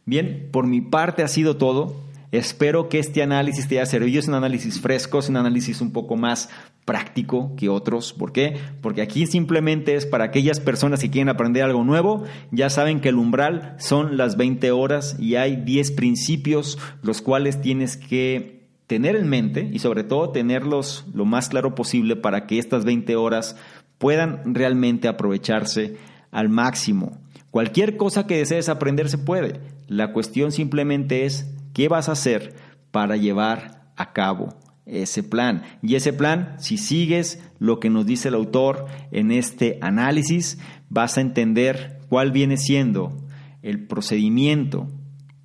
[0.06, 2.08] Bien, por mi parte ha sido todo.
[2.32, 4.20] Espero que este análisis te haya servido.
[4.20, 6.50] Es un análisis fresco, es un análisis un poco más
[6.86, 8.14] práctico que otros.
[8.14, 8.58] ¿Por qué?
[8.82, 12.24] Porque aquí simplemente es para aquellas personas que quieren aprender algo nuevo.
[12.52, 17.62] Ya saben que el umbral son las 20 horas y hay 10 principios los cuales
[17.62, 22.58] tienes que tener en mente y sobre todo tenerlos lo más claro posible para que
[22.58, 23.56] estas 20 horas
[24.00, 25.98] puedan realmente aprovecharse
[26.32, 27.20] al máximo.
[27.52, 29.60] Cualquier cosa que desees aprender se puede.
[29.88, 32.56] La cuestión simplemente es qué vas a hacer
[32.92, 34.50] para llevar a cabo
[34.86, 35.64] ese plan.
[35.82, 40.60] Y ese plan, si sigues lo que nos dice el autor en este análisis,
[40.90, 43.16] vas a entender cuál viene siendo
[43.62, 44.88] el procedimiento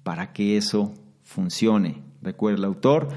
[0.02, 2.02] para que eso funcione.
[2.22, 3.08] Recuerda el autor,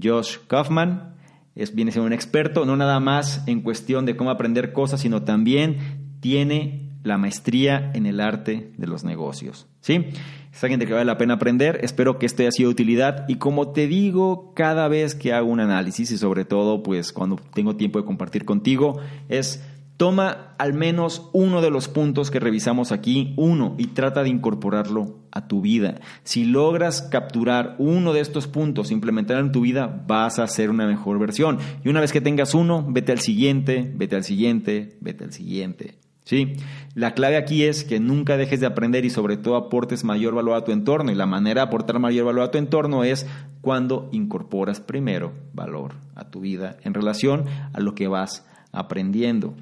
[0.00, 1.14] Josh Kaufman,
[1.54, 5.22] es, viene siendo un experto, no nada más en cuestión de cómo aprender cosas, sino
[5.22, 5.78] también
[6.20, 9.66] tiene la maestría en el arte de los negocios.
[9.80, 10.06] ¿Sí?
[10.52, 11.78] Es alguien de que vale la pena aprender.
[11.82, 13.24] Espero que esto haya sido de utilidad.
[13.28, 17.36] Y como te digo cada vez que hago un análisis y sobre todo pues cuando
[17.54, 19.64] tengo tiempo de compartir contigo, es
[20.00, 25.18] toma al menos uno de los puntos que revisamos aquí, uno, y trata de incorporarlo
[25.30, 26.00] a tu vida.
[26.24, 30.86] Si logras capturar uno de estos puntos, implementarlo en tu vida, vas a hacer una
[30.86, 31.58] mejor versión.
[31.84, 35.98] Y una vez que tengas uno, vete al siguiente, vete al siguiente, vete al siguiente.
[36.24, 36.54] ¿Sí?
[36.94, 40.54] La clave aquí es que nunca dejes de aprender y sobre todo aportes mayor valor
[40.54, 41.10] a tu entorno.
[41.10, 43.26] Y la manera de aportar mayor valor a tu entorno es
[43.60, 49.54] cuando incorporas primero valor a tu vida en relación a lo que vas aprendiendo.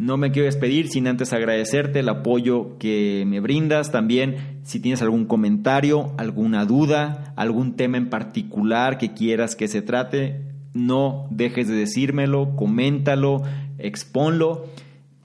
[0.00, 3.92] No me quiero despedir sin antes agradecerte el apoyo que me brindas.
[3.92, 9.82] También si tienes algún comentario, alguna duda, algún tema en particular que quieras que se
[9.82, 10.40] trate,
[10.72, 13.42] no dejes de decírmelo, coméntalo,
[13.76, 14.64] expónlo.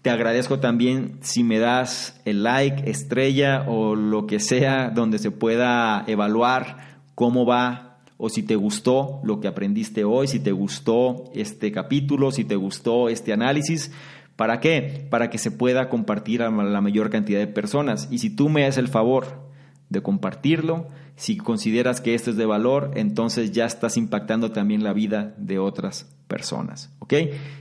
[0.05, 5.31] Te agradezco también si me das el like, estrella o lo que sea donde se
[5.31, 11.31] pueda evaluar cómo va o si te gustó lo que aprendiste hoy, si te gustó
[11.33, 13.91] este capítulo, si te gustó este análisis.
[14.35, 15.07] ¿Para qué?
[15.09, 18.07] Para que se pueda compartir a la mayor cantidad de personas.
[18.11, 19.49] Y si tú me das el favor
[19.89, 24.93] de compartirlo, si consideras que esto es de valor, entonces ya estás impactando también la
[24.93, 26.91] vida de otras personas.
[26.99, 27.13] ¿Ok?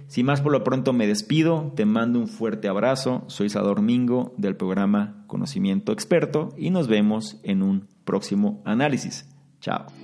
[0.09, 4.35] Sin más por lo pronto me despido, te mando un fuerte abrazo, soy Sador Mingo
[4.37, 9.29] del programa Conocimiento Experto y nos vemos en un próximo análisis.
[9.61, 10.04] Chao.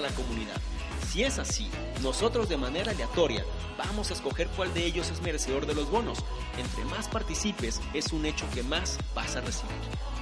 [0.00, 0.56] la comunidad.
[1.08, 1.70] Si es así,
[2.02, 3.44] nosotros de manera aleatoria
[3.78, 6.18] vamos a escoger cuál de ellos es merecedor de los bonos.
[6.58, 9.72] Entre más participes, es un hecho que más vas a recibir.